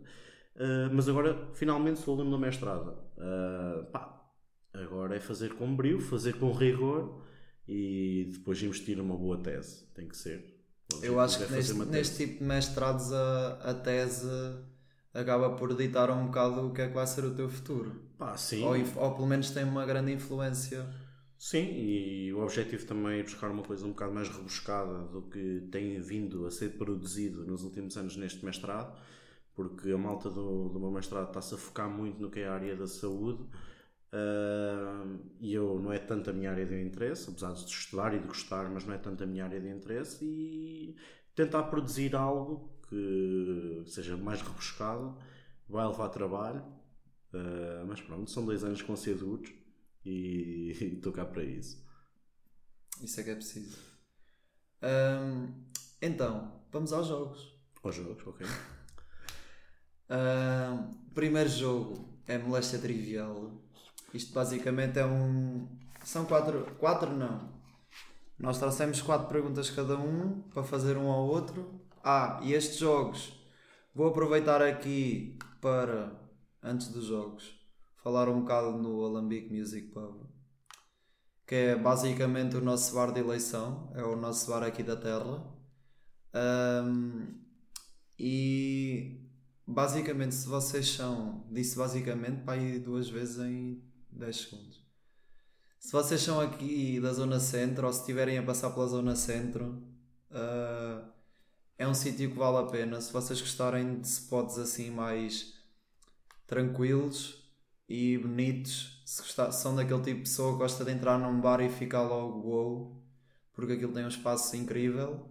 [0.56, 2.96] Uh, mas agora finalmente sou aluno do mestrado.
[3.92, 4.30] pá,
[4.72, 7.22] agora é fazer com brio, fazer com rigor
[7.66, 9.86] e depois investir numa boa tese.
[9.94, 10.54] Tem que ser.
[11.02, 14.28] Eu acho que neste, neste, tipo de mestrados a, a tese
[15.12, 18.02] acaba por ditar um bocado o que é que vai ser o teu futuro.
[18.18, 18.62] Pá, sim.
[18.64, 20.86] Ou, ou pelo menos tem uma grande influência.
[21.44, 25.68] Sim, e o objetivo também é buscar uma coisa um bocado mais rebuscada do que
[25.70, 28.98] tem vindo a ser produzido nos últimos anos neste mestrado,
[29.54, 32.54] porque a malta do, do meu mestrado está-se a focar muito no que é a
[32.54, 33.44] área da saúde
[34.16, 38.20] Uh, e eu não é tanto a minha área de interesse, apesar de estudar e
[38.20, 40.96] de gostar, mas não é tanto a minha área de interesse e
[41.34, 45.18] tentar produzir algo que seja mais rebuscado,
[45.68, 49.52] vai levar trabalho, uh, mas pronto, são dois anos com duros
[50.04, 51.82] e estou cá para isso.
[53.02, 53.78] Isso é que é preciso.
[54.82, 55.64] Um,
[56.00, 57.54] então, vamos aos jogos.
[57.82, 58.46] Aos jogos, ok.
[60.10, 63.64] um, primeiro jogo é Moléstia Trivial
[64.14, 65.68] isto basicamente é um.
[66.04, 66.64] São quatro.
[66.78, 67.52] Quatro não.
[68.38, 71.80] Nós trouxemos quatro perguntas cada um para fazer um ao outro.
[72.02, 73.32] Ah, e estes jogos
[73.92, 76.12] vou aproveitar aqui para,
[76.62, 77.58] antes dos jogos,
[78.04, 80.26] falar um bocado no Alambic Music Pub,
[81.46, 85.42] que é basicamente o nosso bar de eleição, é o nosso bar aqui da Terra.
[86.84, 87.40] Um,
[88.18, 89.26] e
[89.66, 93.82] basicamente, se vocês são, disse basicamente para ir duas vezes em
[94.12, 94.84] 10 segundos.
[95.78, 99.82] Se vocês são aqui da Zona Centro ou se estiverem a passar pela Zona Centro,
[100.30, 101.10] uh,
[101.78, 103.00] é um sítio que vale a pena.
[103.00, 105.54] Se vocês gostarem de spots assim mais
[106.46, 107.43] tranquilos
[107.88, 111.60] e bonitos, se gostar, são daquele tipo de pessoa que gosta de entrar num bar
[111.60, 113.02] e ficar logo wow,
[113.52, 115.28] porque aquilo tem um espaço incrível.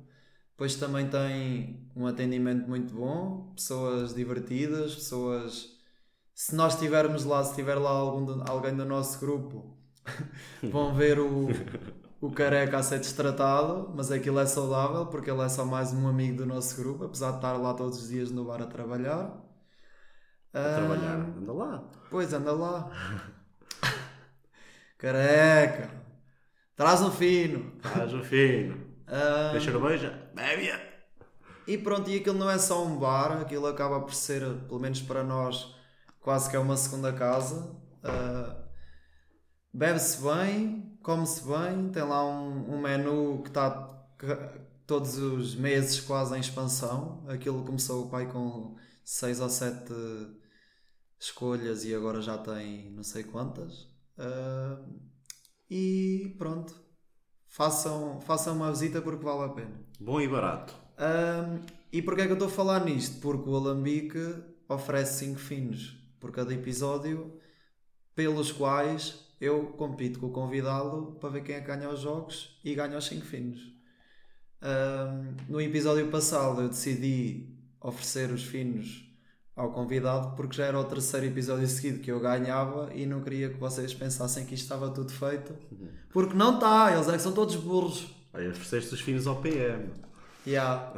[0.51, 5.73] Depois também tem um atendimento muito bom, pessoas divertidas, pessoas
[6.33, 9.77] se nós estivermos lá, se estiver lá algum alguém do nosso grupo,
[10.63, 11.47] vão ver o,
[12.19, 16.07] o careca a ser destratado, mas aquilo é saudável porque ele é só mais um
[16.07, 19.42] amigo do nosso grupo, apesar de estar lá todos os dias no bar a trabalhar.
[20.53, 21.83] A trabalhar, anda lá.
[22.09, 22.91] Pois, anda lá.
[24.97, 25.89] careca,
[26.75, 27.71] traz um fino.
[27.81, 28.75] Traz um fino.
[29.07, 30.71] Um, Deixa cerveja, bebe
[31.67, 35.01] E pronto, e aquilo não é só um bar, aquilo acaba por ser, pelo menos
[35.01, 35.75] para nós,
[36.21, 37.75] quase que é uma segunda casa.
[38.03, 38.63] Uh,
[39.75, 43.89] Bebe-se bem, come-se bem, tem lá um, um menu que está
[44.85, 47.25] todos os meses quase em expansão.
[47.27, 49.91] Aquilo começou o pai com 6 ou 7
[51.25, 53.83] escolhas e agora já tem não sei quantas.
[54.17, 54.83] Uh,
[55.69, 56.75] e pronto.
[57.47, 59.79] Façam, façam uma visita porque vale a pena.
[59.99, 60.73] Bom e barato.
[60.93, 63.21] Uh, e porquê é que eu estou a falar nisto?
[63.21, 67.39] Porque o Alambique oferece 5 finos por cada episódio,
[68.15, 72.59] pelos quais eu compito com o convidado para ver quem é que ganha os jogos
[72.63, 73.61] e ganha os 5 finos.
[74.61, 79.12] Um, no episódio passado eu decidi oferecer os finos
[79.55, 83.49] ao convidado porque já era o terceiro episódio seguido que eu ganhava e não queria
[83.49, 85.53] que vocês pensassem que isto estava tudo feito
[86.09, 88.13] porque não está, eles é que são todos burros.
[88.33, 89.89] Aí ofereceste os finos ao PM.
[90.45, 90.93] Yeah.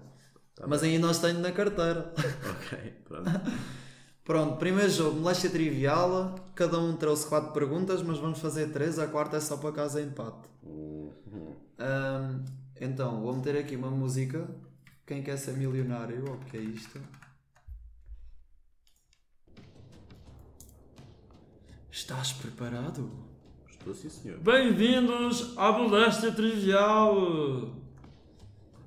[0.54, 2.12] tá Mas ainda os tenho na carteira.
[2.50, 3.30] Ok, pronto.
[4.24, 6.34] Pronto, primeiro jogo, moléstia trivial.
[6.54, 8.98] Cada um trouxe 4 perguntas, mas vamos fazer 3.
[9.00, 10.48] A quarta é só para casa empate.
[10.64, 12.42] Um,
[12.80, 14.48] então, vou meter aqui uma música.
[15.06, 16.24] Quem quer ser milionário?
[16.24, 16.98] O que é isto?
[21.94, 23.08] Estás preparado?
[23.70, 24.40] Estou sim, senhor.
[24.40, 27.14] Bem-vindos à moléstia trivial.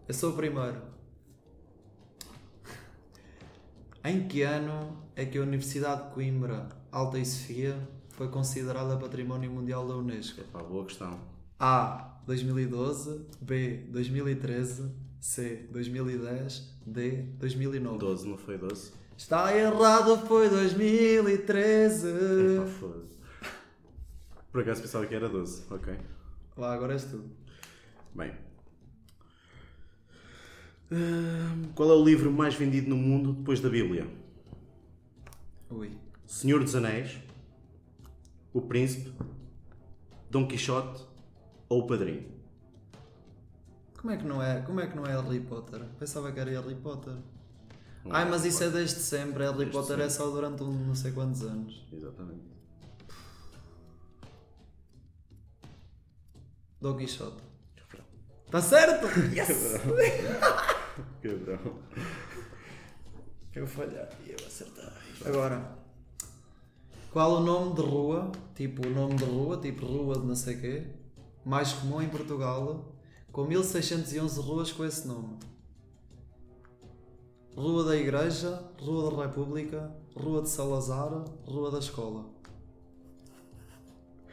[0.05, 0.81] Eu sou o primeiro.
[4.03, 7.79] Em que ano é que a Universidade de Coimbra, Alta e Sofia,
[8.09, 10.41] foi considerada Património Mundial da Unesco?
[10.41, 11.17] Epá, boa questão.
[11.57, 12.19] A.
[12.25, 13.85] 2012, B.
[13.89, 15.65] 2013, C.
[15.71, 17.21] 2010, D.
[17.39, 17.99] 2009.
[17.99, 18.91] 12, não foi 12?
[19.17, 22.07] Está errado, foi 2013.
[22.07, 23.03] Epá, foda
[24.51, 25.97] Por acaso pensava que era 12, ok.
[26.55, 27.23] Lá, agora és tu.
[28.13, 28.31] Bem.
[31.73, 34.07] qual é o livro mais vendido no mundo depois da Bíblia?
[35.71, 35.97] Ui.
[36.27, 37.17] Senhor dos Anéis,
[38.53, 39.11] O Príncipe,
[40.29, 41.03] Dom Quixote
[41.67, 42.37] ou O Padrinho?
[43.99, 44.61] Como é que não é?
[44.61, 45.83] Como é que não é Harry Potter?
[45.99, 47.13] Pensava que era Harry Potter.
[48.07, 49.43] Não Ai, é mas isso é desde sempre.
[49.43, 50.13] Harry Desde Potter é sempre.
[50.25, 51.85] só durante um não sei quantos anos.
[51.91, 52.41] Exatamente.
[56.81, 57.41] Dom Quixote.
[57.75, 58.05] Cabrão.
[58.45, 59.07] Está certo?
[59.35, 59.73] Yes!
[61.21, 61.79] Cabrão.
[63.55, 64.93] Eu falhar e eu acertar.
[65.25, 65.75] Agora,
[67.11, 70.57] qual o nome de rua, tipo o nome de rua, tipo rua de não sei
[70.57, 70.87] quê,
[71.43, 72.93] mais comum em Portugal,
[73.31, 75.39] com 1611 ruas com esse nome?
[77.57, 82.25] Rua da Igreja, Rua da República, Rua de Salazar, Rua da Escola.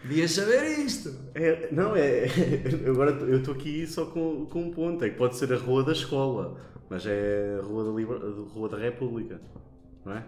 [0.03, 1.11] Devias saber isto!
[1.35, 2.27] É, não, é.
[2.87, 5.03] Agora eu estou aqui só com, com um ponto.
[5.03, 6.61] É que pode ser a Rua da Escola,
[6.91, 8.19] mas é a Rua da, Liber...
[8.53, 9.41] Rua da República,
[10.05, 10.27] não é?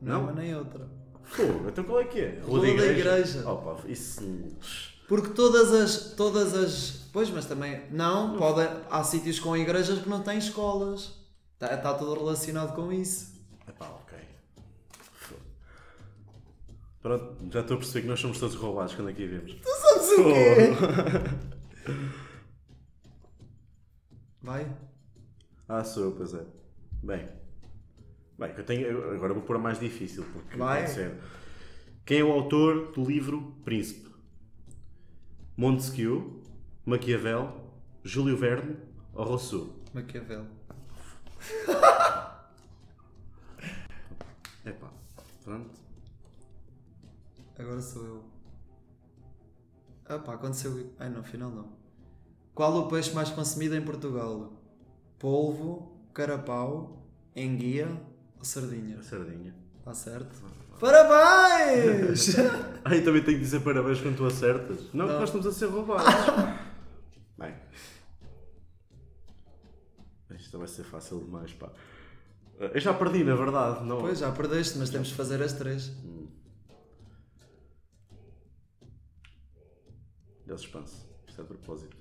[0.00, 0.34] Não, Não?
[0.34, 0.88] nem outra.
[1.24, 2.40] Fogo, então qual é que é?
[2.42, 3.46] Rua da Igreja.
[3.46, 4.22] Opa, isso.
[5.06, 6.14] Porque todas as.
[6.14, 7.10] Todas as.
[7.12, 7.82] Pois, mas também.
[7.90, 11.23] Não, pode, há sítios com igrejas que não têm escolas.
[11.64, 13.34] Está tá tudo relacionado com isso.
[13.68, 14.18] Epá, ok.
[17.00, 19.58] Pronto, já estou a perceber que nós somos todos roubados quando aqui vemos.
[19.62, 20.72] Sabes o quê?
[24.42, 24.74] Vai?
[25.68, 26.44] Ah, sou eu, pois é.
[27.02, 27.28] Bem.
[28.38, 29.14] Bem, eu tenho.
[29.14, 30.86] Agora vou pôr a mais difícil, porque Vai.
[30.86, 31.18] ser.
[32.04, 34.10] Quem é o autor do livro Príncipe?
[35.56, 36.42] Montesquieu,
[36.84, 37.70] Maquiavel,
[38.02, 38.76] Júlio Verne
[39.14, 39.82] ou Rousseau?
[39.94, 40.46] Maquiavel.
[44.66, 44.88] Epá,
[45.44, 45.70] pronto.
[47.58, 48.24] Agora sou eu.
[50.06, 50.92] Ah pá, aconteceu.
[50.98, 51.72] Ai não, afinal não.
[52.54, 54.52] Qual o peixe mais consumido em Portugal?
[55.18, 57.02] Polvo, carapau,
[57.34, 57.88] enguia
[58.38, 59.02] ou sardinha?
[59.02, 59.54] Sardinha.
[59.78, 60.34] Está certo?
[60.80, 62.36] Parabéns!
[62.84, 64.92] Ai, também tenho que dizer parabéns quando tu acertas.
[64.92, 65.14] Não, Não.
[65.14, 66.04] nós estamos a ser roubados.
[67.38, 67.54] Bem.
[70.54, 71.68] Isto vai ser fácil demais, pá.
[72.60, 73.84] Eu já perdi, na verdade.
[73.84, 74.00] Não.
[74.00, 75.90] pois já perdeste, mas temos que fazer as três.
[80.46, 81.04] Deu suspense.
[81.26, 81.96] Isto é de propósito.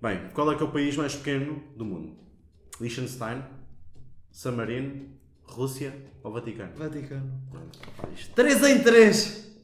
[0.00, 2.16] Bem, qual é que é o país mais pequeno do mundo?
[2.80, 3.44] Liechtenstein,
[4.30, 5.10] San Marino,
[5.42, 6.74] Rússia ou Vaticano?
[6.74, 7.42] Vaticano.
[7.50, 9.62] Pronto, pá, isto 3 em 3!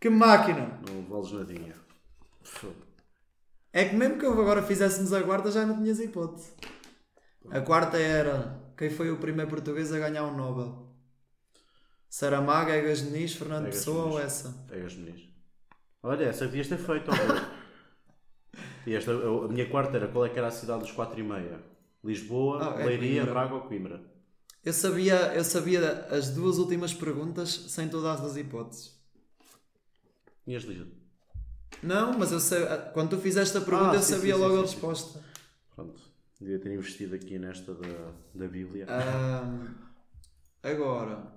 [0.00, 0.80] Que máquina!
[0.88, 1.74] não vales nadinha.
[2.42, 2.89] Fogo.
[3.72, 6.52] É que mesmo que eu agora fizéssemos a quarta já não tinhas hipótese.
[7.50, 10.88] A quarta era quem foi o primeiro português a ganhar um Nobel?
[12.08, 14.50] Saramago, Egas Muniz, Fernando Egas Pessoa ou essa?
[14.68, 15.28] Pegas meninos.
[16.02, 17.10] Olha, essa devias ter feito.
[18.86, 21.22] e esta, a minha quarta era qual é que era a cidade dos 4 e
[21.22, 21.62] meia?
[22.02, 23.32] Lisboa, Ah, é Leiria, Coimbra.
[23.32, 24.02] Braga ou Coimbra?
[24.64, 28.98] Eu sabia, eu sabia as duas últimas perguntas sem todas as hipóteses.
[30.44, 30.99] Tinhas lido.
[31.82, 32.60] Não, mas eu sei,
[32.92, 35.24] quando tu fizeste a pergunta Ah, eu sim, sabia sim, logo sim, a resposta.
[35.74, 36.00] Pronto.
[36.40, 38.86] Devia ter investido aqui nesta da, da Bíblia.
[38.88, 39.74] Ahm,
[40.62, 41.32] agora,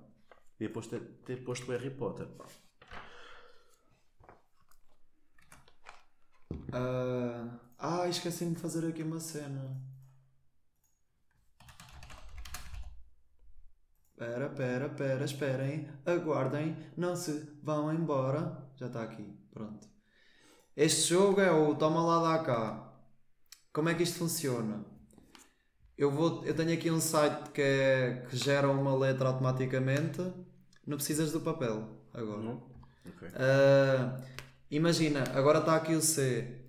[0.60, 2.28] Devia ter, ter posto o Harry Potter.
[6.72, 9.82] ah, ah, esqueci-me de fazer aqui uma cena.
[14.16, 17.32] Pera, pera, pera, esperem, aguardem, não se
[17.62, 18.70] vão embora.
[18.78, 19.93] Já está aqui, pronto.
[20.76, 22.94] Este jogo é o toma lá, dá cá.
[23.72, 24.84] Como é que isto funciona?
[25.98, 30.22] Eu, vou, eu tenho aqui um site que, é, que gera uma letra automaticamente.
[30.86, 32.42] Não precisas do papel agora.
[32.42, 32.64] Não?
[33.06, 33.30] Ok.
[33.36, 34.20] Ah,
[34.72, 36.62] imagina, agora está aqui o C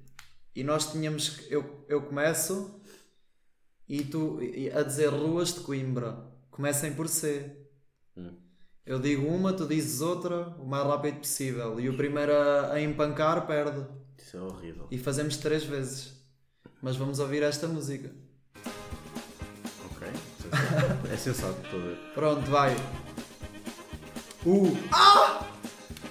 [0.55, 1.53] e nós tínhamos que.
[1.53, 2.81] Eu, eu começo
[3.89, 4.39] e tu
[4.75, 6.31] a dizer ruas de Coimbra.
[6.51, 7.57] Comecem por C.
[8.17, 8.37] Hum.
[8.87, 11.81] Eu digo uma, tu dizes outra, o mais rápido possível.
[11.81, 13.83] E o primeiro a, a empancar perde.
[14.19, 14.87] Isso é horrível.
[14.91, 16.13] E fazemos três vezes.
[16.83, 18.11] Mas vamos ouvir esta música.
[19.87, 20.09] Ok.
[20.39, 21.07] sensato.
[21.11, 21.97] É sensato, estou a ver.
[22.13, 22.77] Pronto, vai.
[24.45, 24.77] U.
[24.93, 25.47] Ah!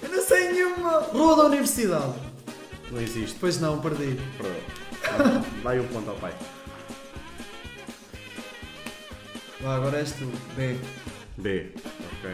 [0.02, 0.98] Eu não sei nenhuma!
[0.98, 2.18] Rua da Universidade.
[2.90, 3.38] Não existe.
[3.38, 4.18] Pois não, perdi.
[4.36, 5.62] Pronto.
[5.62, 6.34] Vai um ponto ao pai.
[9.60, 10.26] Vai, agora és tu.
[10.56, 10.76] B.
[11.36, 11.72] B.
[12.12, 12.30] Ok.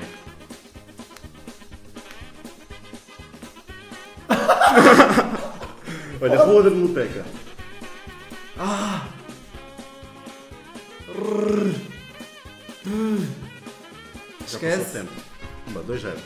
[6.23, 7.25] Olha, Rua da Biblioteca.
[14.41, 14.99] Já passou Esquece.
[14.99, 15.13] tempo.
[15.69, 16.19] Uma, dois zero.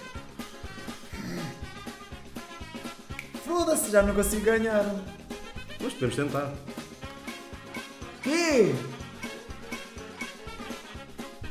[3.45, 4.85] Foda-se, já não consigo ganhar.
[5.81, 6.53] Mas podemos tentar.
[8.23, 8.75] Quê?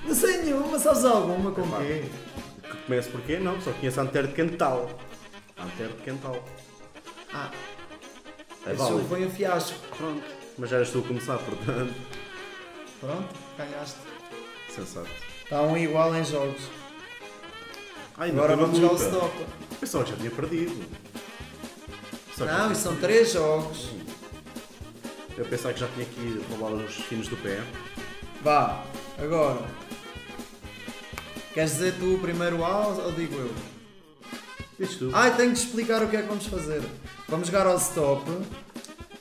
[0.06, 1.78] Não sei nenhuma, sabes alguma com Epá.
[1.80, 2.04] quê?
[2.62, 3.38] Que comece por quê?
[3.40, 4.90] Não, só conheço Antero de Quental.
[5.58, 6.44] Antero de Quental.
[7.34, 7.50] Ah.
[8.66, 9.10] É Esse jogo válido.
[9.10, 9.78] foi um fiasco.
[9.98, 10.24] Pronto.
[10.58, 11.94] Mas já eras tu a começar, portanto.
[13.00, 13.98] Pronto, ganhaste.
[14.74, 15.10] Sensato.
[15.44, 16.62] Está um igual em jogos.
[18.18, 19.32] Ai, Agora estou vamos jogar o.
[19.80, 20.86] Pensava que já tinha perdido.
[22.38, 23.90] Só que Não, isso são três jogos.
[25.38, 27.66] Eu pensava que já tinha que ir roubar os finos do PM.
[28.42, 28.84] Vá,
[29.22, 29.60] agora.
[31.54, 33.54] Queres dizer tu o primeiro A ou digo eu?
[34.80, 35.12] Diz tu.
[35.14, 36.82] Ai, tenho que explicar o que é que vamos fazer.
[37.28, 38.24] Vamos jogar ao stop.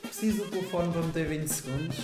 [0.01, 1.97] Preciso do telefone para meter 20 segundos.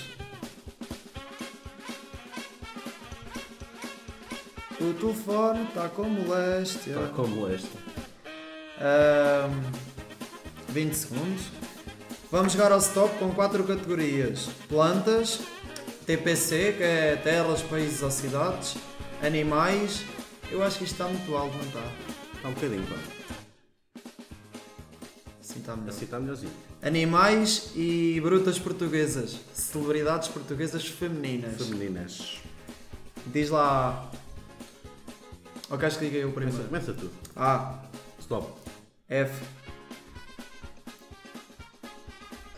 [4.79, 6.93] O telefone está com moléstia.
[6.93, 7.77] Está com molesta.
[8.79, 9.71] Ahm,
[10.69, 11.41] 20 segundos.
[12.31, 15.39] Vamos jogar ao stop com quatro categorias: plantas,
[16.05, 18.75] TPC, que é terras, países ou cidades,
[19.23, 20.03] animais.
[20.51, 21.83] Eu acho que isto está muito alto, não está?
[22.35, 22.95] Está um bocadinho, pá.
[25.39, 25.89] Assim está melhor.
[25.89, 26.51] Assim está melhorzinho.
[26.81, 29.37] Animais e brutas portuguesas.
[29.53, 31.57] Celebridades portuguesas femininas.
[31.57, 32.39] Femininas.
[33.27, 34.09] Diz lá.
[35.69, 36.85] Ou queres que diga eu Começa, primeiro?
[36.85, 37.11] começa tu.
[37.35, 37.83] A,
[38.19, 38.53] Stop.
[39.07, 39.43] F.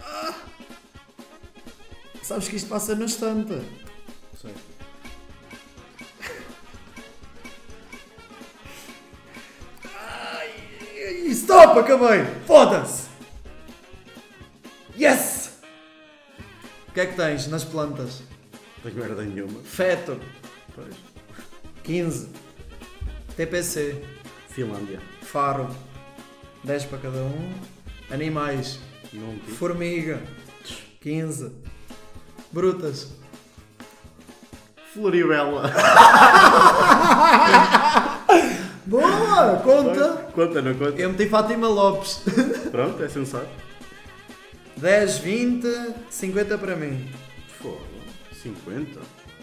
[0.02, 0.34] Ah!
[2.24, 3.62] Sabes que isto passa na estante.
[4.40, 4.54] Sei.
[11.42, 12.24] Stop, acabei!
[12.46, 13.10] Foda-se!
[14.96, 15.54] Yes!
[16.88, 18.22] O que é que tens nas plantas?
[18.84, 19.60] Não tenho merda nenhuma.
[19.64, 20.20] Feto,
[20.76, 20.94] Pois.
[21.84, 22.30] 15.
[23.36, 24.04] TPC,
[24.50, 25.00] Finlândia.
[25.24, 25.68] Faro,
[26.64, 27.54] 10 para cada um.
[28.12, 28.78] Animais,
[29.12, 29.52] Não tive.
[29.54, 30.22] Formiga,
[31.02, 31.52] 15.
[32.52, 33.08] Brutas,
[34.94, 35.72] Floribela.
[39.32, 39.58] Boa!
[39.58, 40.10] Conta!
[40.34, 41.02] Conta, não conta?
[41.02, 42.22] Eu meti Fátima Lopes.
[42.70, 43.48] Pronto, é sensato.
[44.76, 45.68] 10, 20,
[46.10, 47.10] 50 para mim.
[47.62, 47.80] Foda.
[48.44, 49.00] 50?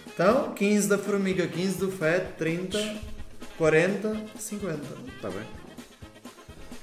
[0.06, 2.96] Então, 15 da formiga, 15 do feto, 30,
[3.56, 4.78] 40, 50.
[5.16, 5.46] Está bem.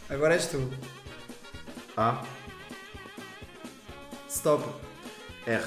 [0.10, 0.68] Agora és tu.
[1.95, 2.24] A.
[4.28, 4.64] Stop.
[5.45, 5.64] R.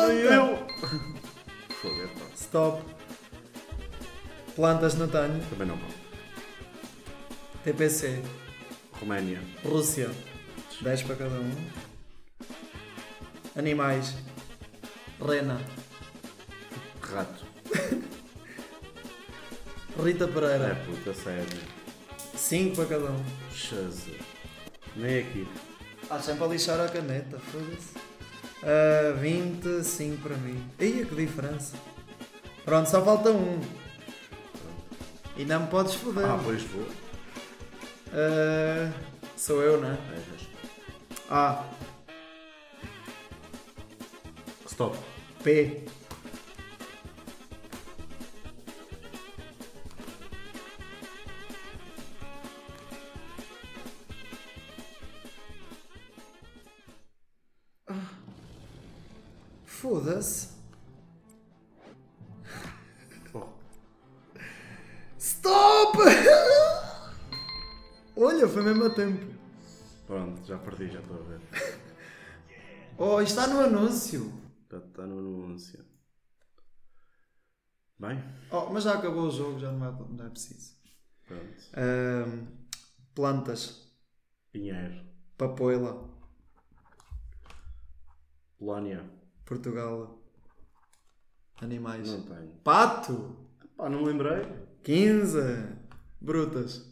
[0.00, 0.66] planta.
[1.84, 2.26] É pá.
[2.34, 2.82] Stop.
[4.54, 5.40] Plantas não tenho.
[5.50, 5.86] Também não, pá.
[7.64, 8.22] TPC.
[9.00, 9.40] Roménia.
[9.64, 10.10] Rússia.
[10.80, 11.50] 10 para cada um.
[13.56, 14.14] Animais.
[15.24, 15.60] Rena.
[17.00, 17.46] Rato.
[20.02, 20.82] Rita É Pereira.
[20.84, 21.46] puta, sério.
[22.36, 23.24] 5 para cada um.
[23.54, 24.20] Jesus.
[24.94, 25.48] Nem aqui.
[26.10, 28.05] Ah, sempre a lixar a caneta, foda-se.
[28.66, 30.60] Ah, 25 para mim.
[30.80, 31.76] Ia que diferença.
[32.64, 33.60] Pronto, só falta um.
[35.36, 36.24] E não me podes foder.
[36.24, 36.86] Ah, pois vou.
[38.12, 38.92] Ah,
[39.36, 39.96] sou eu, né?
[40.12, 40.46] É, já.
[41.30, 41.64] A,
[44.66, 44.98] Stop.
[45.42, 45.84] P.
[77.98, 80.74] Bem, Oh, mas já acabou o jogo, já não é, não é preciso.
[81.26, 81.44] pronto.
[81.74, 82.46] Ahm,
[83.14, 83.90] plantas,
[84.52, 85.02] Pinheiro.
[85.36, 86.08] papoila,
[88.58, 89.04] Polónia.
[89.44, 90.20] Portugal,
[91.62, 92.08] animais.
[92.08, 92.52] Não tenho.
[92.64, 93.36] Pato,
[93.76, 94.42] Pá, não me lembrei.
[94.82, 95.38] 15,
[96.20, 96.84] brutas.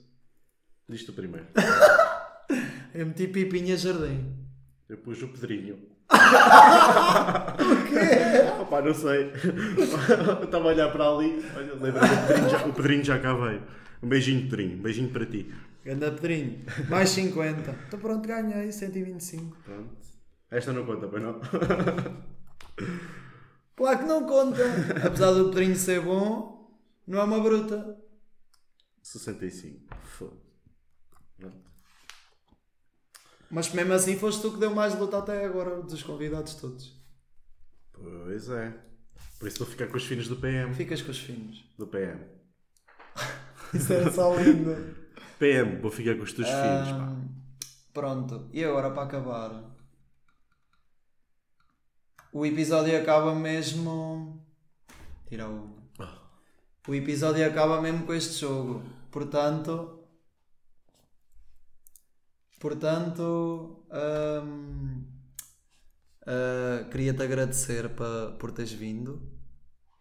[0.89, 1.47] Diz tu primeiro.
[2.95, 4.47] Eu meti pipinha jardim.
[4.89, 5.94] Eu pus o Pedrinho.
[6.11, 8.61] O quê?
[8.63, 9.33] Opá, não sei.
[10.39, 11.45] Eu estava a olhar para ali.
[11.57, 13.63] Olha, o Pedrinho, já, o Pedrinho já cá veio.
[14.03, 14.79] Um beijinho, Pedrinho.
[14.79, 15.53] Um beijinho para ti.
[15.85, 16.65] Ganda Pedrinho.
[16.89, 17.77] Mais 50.
[17.89, 19.57] Então pronto, ganhei 125.
[19.65, 19.97] Pronto.
[20.51, 21.41] Esta não conta, pois não?
[23.77, 24.63] Claro que não conta.
[25.05, 26.71] Apesar do Pedrinho ser bom,
[27.07, 27.99] não é uma bruta.
[29.03, 29.95] 65.
[30.05, 30.37] Foda.
[31.37, 31.74] Pronto.
[33.55, 36.93] Mas mesmo assim foste tu que deu mais luta até agora dos convidados todos.
[37.93, 38.75] Pois é.
[39.39, 40.75] Por isso vou ficar com os filhos do PM.
[40.75, 41.65] Ficas com os finos.
[41.79, 42.21] Do PM.
[43.73, 44.97] Isso era só lindo.
[45.39, 46.97] PM, vou ficar com os teus filhos, pá.
[46.97, 47.29] Ahm,
[47.93, 49.77] pronto, e agora para acabar?
[52.33, 54.45] O episódio acaba mesmo.
[55.29, 55.79] Tira o.
[56.01, 56.19] Ah.
[56.89, 58.83] O episódio acaba mesmo com este jogo.
[59.13, 59.94] Portanto.
[62.65, 63.85] Portanto.
[63.91, 65.05] ahm,
[66.27, 69.21] ah, Queria-te agradecer pa- por teres vindo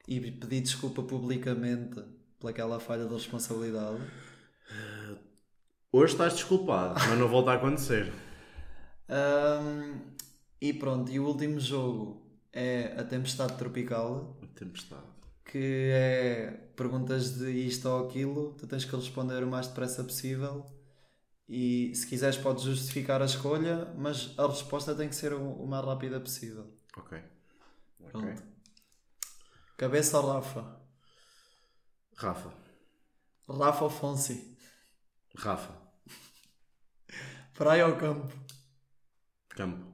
[0.07, 2.01] e pedir desculpa publicamente
[2.39, 3.99] pelaquela falha de responsabilidade.
[5.91, 8.13] Hoje estás desculpado, mas não volta a acontecer.
[9.09, 9.99] Ahm,
[10.61, 15.03] e pronto, e o último jogo é a Tempestade Tropical, Tempestade.
[15.43, 20.65] que é perguntas de isto ou aquilo, tu tens que responder o mais depressa possível
[21.47, 25.67] e se quiseres podes justificar a escolha, mas a resposta tem que ser o, o
[25.67, 26.73] mais rápida possível.
[26.97, 27.21] Ok.
[28.11, 28.43] Pronto.
[29.77, 30.81] Cabeça ou Rafa?
[32.15, 32.53] Rafa.
[33.49, 34.57] Rafa Fonsi?
[35.35, 35.73] Rafa.
[37.53, 38.33] Praia ou campo?
[39.49, 39.93] Campo.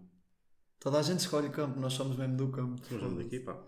[0.79, 2.81] Toda a gente escolhe campo, nós somos mesmo do campo.
[2.81, 3.61] Estamos daqui, pá.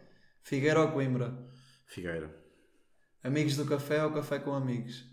[0.43, 1.49] Figueira ou Coimbra?
[1.85, 2.33] Figueira.
[3.23, 5.05] Amigos do café ou café com amigos?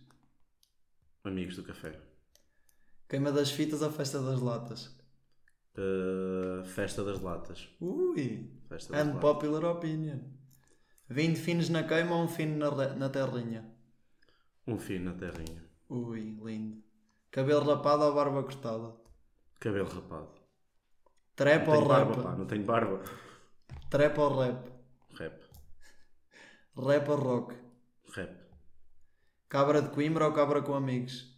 [1.25, 2.08] Amigos do café.
[3.09, 4.81] Queima das fitas ou festa das latas?
[5.77, 7.69] Uh, festa das latas.
[7.81, 8.51] Ui!
[8.69, 9.15] Festa das latas.
[9.17, 10.21] Unpopular opinion.
[11.09, 13.65] 20 finos na queima ou um fino na, na terrinha?
[14.67, 15.63] Um fio na terrinha.
[15.89, 16.83] Ui, lindo.
[17.31, 18.95] Cabelo rapado ou barba cortada?
[19.61, 20.33] Cabelo rapado.
[21.37, 22.23] Trap Não ou tenho barba, rap?
[22.23, 22.37] pá.
[22.37, 23.03] Não tenho barba.
[23.91, 24.71] Trap ou rap?
[25.19, 25.43] Rap.
[26.77, 27.55] Rap ou rock?
[28.15, 28.37] Rap.
[29.49, 31.38] Cabra de Coimbra ou cabra com amigos?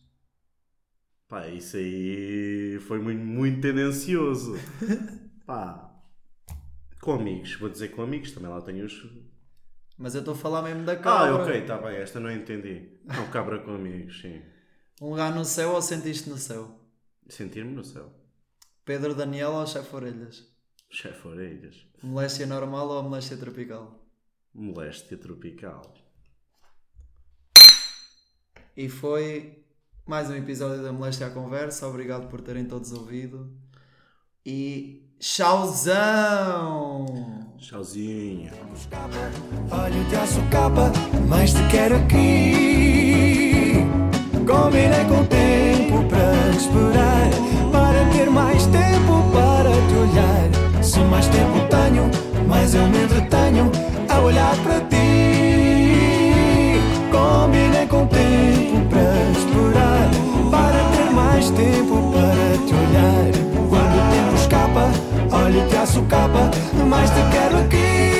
[1.31, 4.55] Pá, isso aí foi muito, muito tendencioso.
[5.47, 5.87] Pá.
[7.01, 7.55] Com amigos.
[7.55, 8.33] Vou dizer com amigos.
[8.33, 9.07] Também lá tenho os...
[9.97, 11.45] Mas eu estou a falar mesmo da Ah, cabra.
[11.45, 11.57] ok.
[11.63, 11.97] Está bem.
[11.97, 12.99] Esta não entendi.
[13.05, 14.43] Não, cabra com amigos, sim.
[15.01, 16.79] Um lugar no céu ou sentiste no céu?
[17.27, 18.13] Sentir-me no céu.
[18.85, 20.47] Pedro Daniel ou chefe orelhas?
[20.91, 21.87] Chefe orelhas.
[22.03, 24.07] Moléstia normal ou moléstia tropical?
[24.53, 25.95] Moléstia tropical.
[28.77, 29.65] E foi
[30.11, 31.87] mais um episódio da Moléstia à Conversa.
[31.87, 33.49] Obrigado por terem todos ouvido.
[34.45, 37.07] E tchauzão!
[37.57, 38.51] Tchauzinho.
[39.71, 40.91] Olha o traço capa,
[41.29, 43.87] mas te quero aqui.
[44.45, 47.31] Combinei com o tempo para esperar,
[47.71, 50.51] para ter mais tempo para te olhar.
[50.83, 52.11] Se mais tempo tenho,
[52.49, 53.71] mais eu me entretenho
[54.09, 54.97] a olhar para ti.
[57.13, 60.00] Combinei com o tempo para esperar,
[61.61, 63.25] tempo para te olhar.
[63.69, 64.91] Quando o tempo escapa,
[65.33, 66.51] olha o traço capa,
[66.89, 68.11] mas te quero aqui.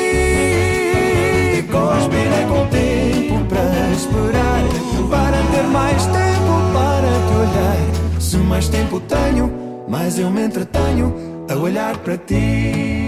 [1.71, 4.63] Combinei com o tempo para esperar,
[5.09, 8.21] para ter mais tempo para te olhar.
[8.21, 9.53] Se mais tempo tenho,
[9.89, 11.15] mais eu me entretenho
[11.49, 13.00] a olhar para ti.